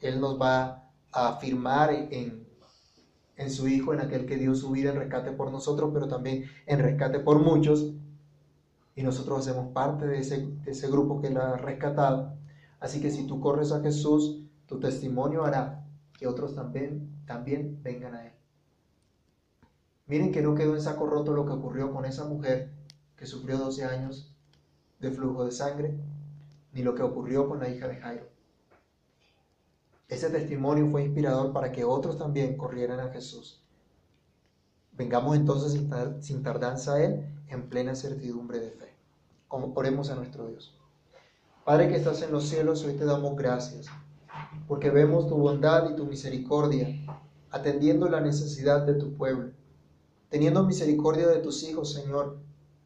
Él 0.00 0.20
nos 0.20 0.40
va 0.40 0.90
a 1.12 1.28
afirmar 1.28 1.90
en, 1.90 2.46
en 3.36 3.50
su 3.50 3.66
Hijo, 3.66 3.94
en 3.94 4.00
aquel 4.00 4.26
que 4.26 4.36
dio 4.36 4.54
su 4.54 4.70
vida 4.70 4.90
en 4.90 4.96
rescate 4.96 5.32
por 5.32 5.50
nosotros, 5.50 5.92
pero 5.94 6.08
también 6.08 6.44
en 6.66 6.78
rescate 6.78 7.20
por 7.20 7.38
muchos, 7.38 7.94
y 8.94 9.02
nosotros 9.02 9.38
hacemos 9.38 9.72
parte 9.72 10.06
de 10.06 10.18
ese, 10.18 10.46
de 10.46 10.72
ese 10.72 10.88
grupo 10.88 11.22
que 11.22 11.30
la 11.30 11.52
ha 11.52 11.56
rescatado. 11.56 12.34
Así 12.80 13.00
que 13.00 13.10
si 13.10 13.26
tú 13.26 13.40
corres 13.40 13.72
a 13.72 13.80
Jesús, 13.80 14.42
tu 14.66 14.78
testimonio 14.78 15.44
hará 15.44 15.81
que 16.22 16.28
otros 16.28 16.54
también, 16.54 17.24
también 17.26 17.82
vengan 17.82 18.14
a 18.14 18.26
Él. 18.26 18.32
Miren 20.06 20.30
que 20.30 20.40
no 20.40 20.54
quedó 20.54 20.76
en 20.76 20.80
saco 20.80 21.06
roto 21.06 21.32
lo 21.32 21.44
que 21.44 21.50
ocurrió 21.50 21.92
con 21.92 22.04
esa 22.04 22.24
mujer 22.24 22.70
que 23.16 23.26
sufrió 23.26 23.58
12 23.58 23.84
años 23.84 24.32
de 25.00 25.10
flujo 25.10 25.44
de 25.44 25.50
sangre, 25.50 25.96
ni 26.72 26.82
lo 26.82 26.94
que 26.94 27.02
ocurrió 27.02 27.48
con 27.48 27.58
la 27.58 27.68
hija 27.68 27.88
de 27.88 27.96
Jairo. 27.96 28.28
Ese 30.08 30.30
testimonio 30.30 30.88
fue 30.92 31.02
inspirador 31.02 31.52
para 31.52 31.72
que 31.72 31.82
otros 31.82 32.16
también 32.16 32.56
corrieran 32.56 33.00
a 33.00 33.10
Jesús. 33.10 33.60
Vengamos 34.92 35.34
entonces 35.34 35.72
sin, 36.20 36.42
tardanza 36.44 36.94
a 36.94 37.02
Él 37.02 37.26
en 37.48 37.68
plena 37.68 37.96
certidumbre 37.96 38.60
de 38.60 38.70
fe. 38.70 38.94
Oremos 39.48 40.08
a 40.10 40.14
nuestro 40.14 40.46
Dios. 40.46 40.78
Padre 41.64 41.88
que 41.88 41.96
estás 41.96 42.22
en 42.22 42.30
los 42.30 42.48
cielos, 42.48 42.84
hoy 42.84 42.94
te 42.94 43.04
damos 43.04 43.34
gracias, 43.34 43.86
porque 44.68 44.90
vemos 44.90 45.28
tu 45.28 45.36
bondad 45.36 45.90
y 45.90 45.96
tu 45.96 46.06
misericordia, 46.06 46.88
atendiendo 47.50 48.08
la 48.08 48.20
necesidad 48.20 48.86
de 48.86 48.94
tu 48.94 49.12
pueblo, 49.14 49.50
teniendo 50.30 50.64
misericordia 50.64 51.28
de 51.28 51.40
tus 51.40 51.62
hijos, 51.62 51.92
Señor, 51.92 52.38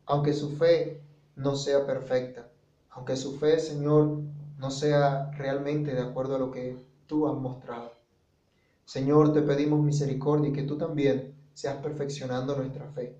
aunque 0.07 0.33
su 0.33 0.57
fe 0.57 1.03
no 1.37 1.55
sea 1.55 1.87
perfecta, 1.87 2.49
aunque 2.90 3.16
su 3.16 3.38
fe, 3.38 3.59
Señor, 3.59 4.21
no 4.59 4.71
sea 4.71 5.31
realmente 5.33 5.95
de 5.95 6.01
acuerdo 6.01 6.37
a 6.37 6.38
lo 6.38 6.51
que 6.51 6.77
tú 7.07 7.29
has 7.29 7.35
mostrado. 7.37 7.92
Señor, 8.85 9.33
te 9.33 9.42
pedimos 9.42 9.83
misericordia 9.83 10.49
y 10.49 10.53
que 10.53 10.62
tú 10.62 10.79
también 10.79 11.35
seas 11.55 11.77
perfeccionando 11.77 12.57
nuestra 12.57 12.87
fe 12.90 13.16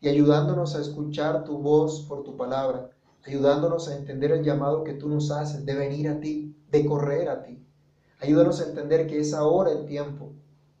y 0.00 0.08
ayudándonos 0.08 0.76
a 0.76 0.80
escuchar 0.80 1.44
tu 1.44 1.58
voz 1.58 2.02
por 2.08 2.22
tu 2.22 2.36
palabra, 2.36 2.90
ayudándonos 3.26 3.88
a 3.88 3.96
entender 3.96 4.32
el 4.32 4.44
llamado 4.44 4.84
que 4.84 4.94
tú 4.94 5.08
nos 5.08 5.30
haces 5.30 5.64
de 5.66 5.74
venir 5.74 6.08
a 6.08 6.20
ti, 6.20 6.56
de 6.70 6.86
correr 6.86 7.28
a 7.28 7.42
ti. 7.42 7.64
Ayúdanos 8.20 8.60
a 8.60 8.68
entender 8.68 9.06
que 9.06 9.20
es 9.20 9.32
ahora 9.32 9.70
el 9.70 9.86
tiempo 9.86 10.32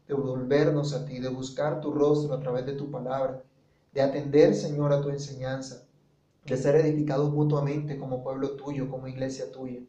de 0.08 0.14
volvernos 0.14 0.92
a 0.92 1.04
ti, 1.04 1.20
de 1.20 1.28
buscar 1.28 1.80
tu 1.80 1.92
rostro 1.92 2.34
a 2.34 2.40
través 2.40 2.66
de 2.66 2.72
tu 2.72 2.90
palabra, 2.90 3.44
de 3.92 4.00
atender, 4.00 4.54
Señor, 4.54 4.92
a 4.92 5.00
tu 5.00 5.10
enseñanza, 5.10 5.86
de 6.44 6.56
ser 6.56 6.74
edificados 6.76 7.30
mutuamente 7.32 7.96
como 7.96 8.24
pueblo 8.24 8.56
tuyo, 8.56 8.90
como 8.90 9.06
iglesia 9.06 9.52
tuya, 9.52 9.80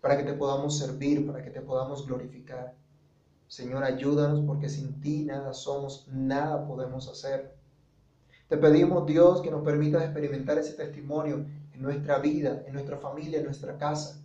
para 0.00 0.16
que 0.16 0.22
te 0.22 0.32
podamos 0.32 0.78
servir, 0.78 1.26
para 1.26 1.42
que 1.42 1.50
te 1.50 1.60
podamos 1.60 2.06
glorificar. 2.06 2.74
Señor, 3.46 3.84
ayúdanos 3.84 4.40
porque 4.46 4.68
sin 4.70 5.00
ti 5.00 5.24
nada 5.24 5.52
somos, 5.52 6.08
nada 6.08 6.66
podemos 6.66 7.08
hacer. 7.08 7.52
Te 8.48 8.56
pedimos, 8.56 9.04
Dios, 9.06 9.42
que 9.42 9.50
nos 9.50 9.64
permitas 9.64 10.02
experimentar 10.02 10.56
ese 10.56 10.72
testimonio 10.72 11.44
en 11.74 11.82
nuestra 11.82 12.20
vida, 12.20 12.62
en 12.66 12.72
nuestra 12.72 12.96
familia, 12.96 13.38
en 13.38 13.44
nuestra 13.44 13.76
casa. 13.76 14.24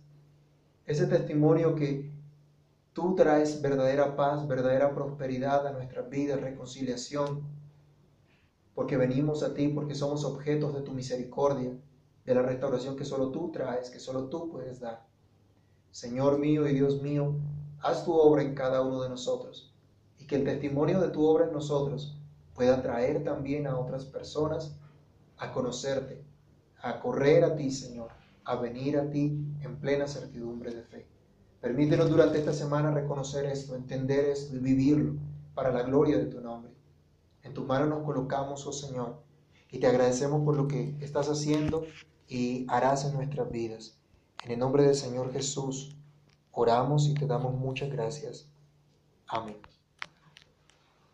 Ese 0.86 1.06
testimonio 1.06 1.74
que 1.74 2.15
tú 2.96 3.14
traes 3.14 3.60
verdadera 3.60 4.16
paz, 4.16 4.48
verdadera 4.48 4.94
prosperidad 4.94 5.66
a 5.66 5.72
nuestra 5.72 6.00
vida, 6.00 6.36
reconciliación, 6.36 7.42
porque 8.74 8.96
venimos 8.96 9.42
a 9.42 9.52
ti, 9.52 9.68
porque 9.68 9.94
somos 9.94 10.24
objetos 10.24 10.72
de 10.72 10.80
tu 10.80 10.92
misericordia, 10.92 11.76
de 12.24 12.34
la 12.34 12.40
restauración 12.40 12.96
que 12.96 13.04
solo 13.04 13.30
tú 13.30 13.52
traes, 13.52 13.90
que 13.90 14.00
solo 14.00 14.30
tú 14.30 14.50
puedes 14.50 14.80
dar. 14.80 15.06
Señor 15.90 16.38
mío 16.38 16.66
y 16.66 16.72
Dios 16.72 17.02
mío, 17.02 17.34
haz 17.80 18.02
tu 18.06 18.14
obra 18.14 18.40
en 18.40 18.54
cada 18.54 18.80
uno 18.80 19.02
de 19.02 19.10
nosotros 19.10 19.74
y 20.18 20.26
que 20.26 20.36
el 20.36 20.44
testimonio 20.44 20.98
de 20.98 21.10
tu 21.10 21.22
obra 21.26 21.44
en 21.44 21.52
nosotros 21.52 22.16
pueda 22.54 22.80
traer 22.80 23.22
también 23.22 23.66
a 23.66 23.78
otras 23.78 24.06
personas 24.06 24.74
a 25.36 25.52
conocerte, 25.52 26.24
a 26.80 26.98
correr 26.98 27.44
a 27.44 27.54
ti, 27.54 27.70
Señor, 27.70 28.08
a 28.42 28.56
venir 28.56 28.96
a 28.96 29.10
ti 29.10 29.38
en 29.60 29.76
plena 29.80 30.08
certidumbre 30.08 30.74
de 30.74 30.82
fe. 30.82 31.15
Permítenos 31.66 32.08
durante 32.08 32.38
esta 32.38 32.52
semana 32.52 32.92
reconocer 32.92 33.44
esto, 33.46 33.74
entender 33.74 34.26
esto 34.26 34.54
y 34.54 34.60
vivirlo 34.60 35.14
para 35.52 35.72
la 35.72 35.82
gloria 35.82 36.16
de 36.16 36.26
tu 36.26 36.40
nombre. 36.40 36.70
En 37.42 37.54
tus 37.54 37.66
manos 37.66 37.88
nos 37.88 38.04
colocamos, 38.04 38.64
oh 38.68 38.72
Señor, 38.72 39.20
y 39.72 39.80
te 39.80 39.88
agradecemos 39.88 40.44
por 40.44 40.56
lo 40.56 40.68
que 40.68 40.96
estás 41.00 41.28
haciendo 41.28 41.84
y 42.28 42.66
harás 42.68 43.04
en 43.04 43.14
nuestras 43.14 43.50
vidas. 43.50 43.98
En 44.44 44.52
el 44.52 44.60
nombre 44.60 44.84
del 44.84 44.94
Señor 44.94 45.32
Jesús, 45.32 45.96
oramos 46.52 47.08
y 47.08 47.14
te 47.14 47.26
damos 47.26 47.52
muchas 47.52 47.90
gracias. 47.90 48.48
Amén. 49.26 49.56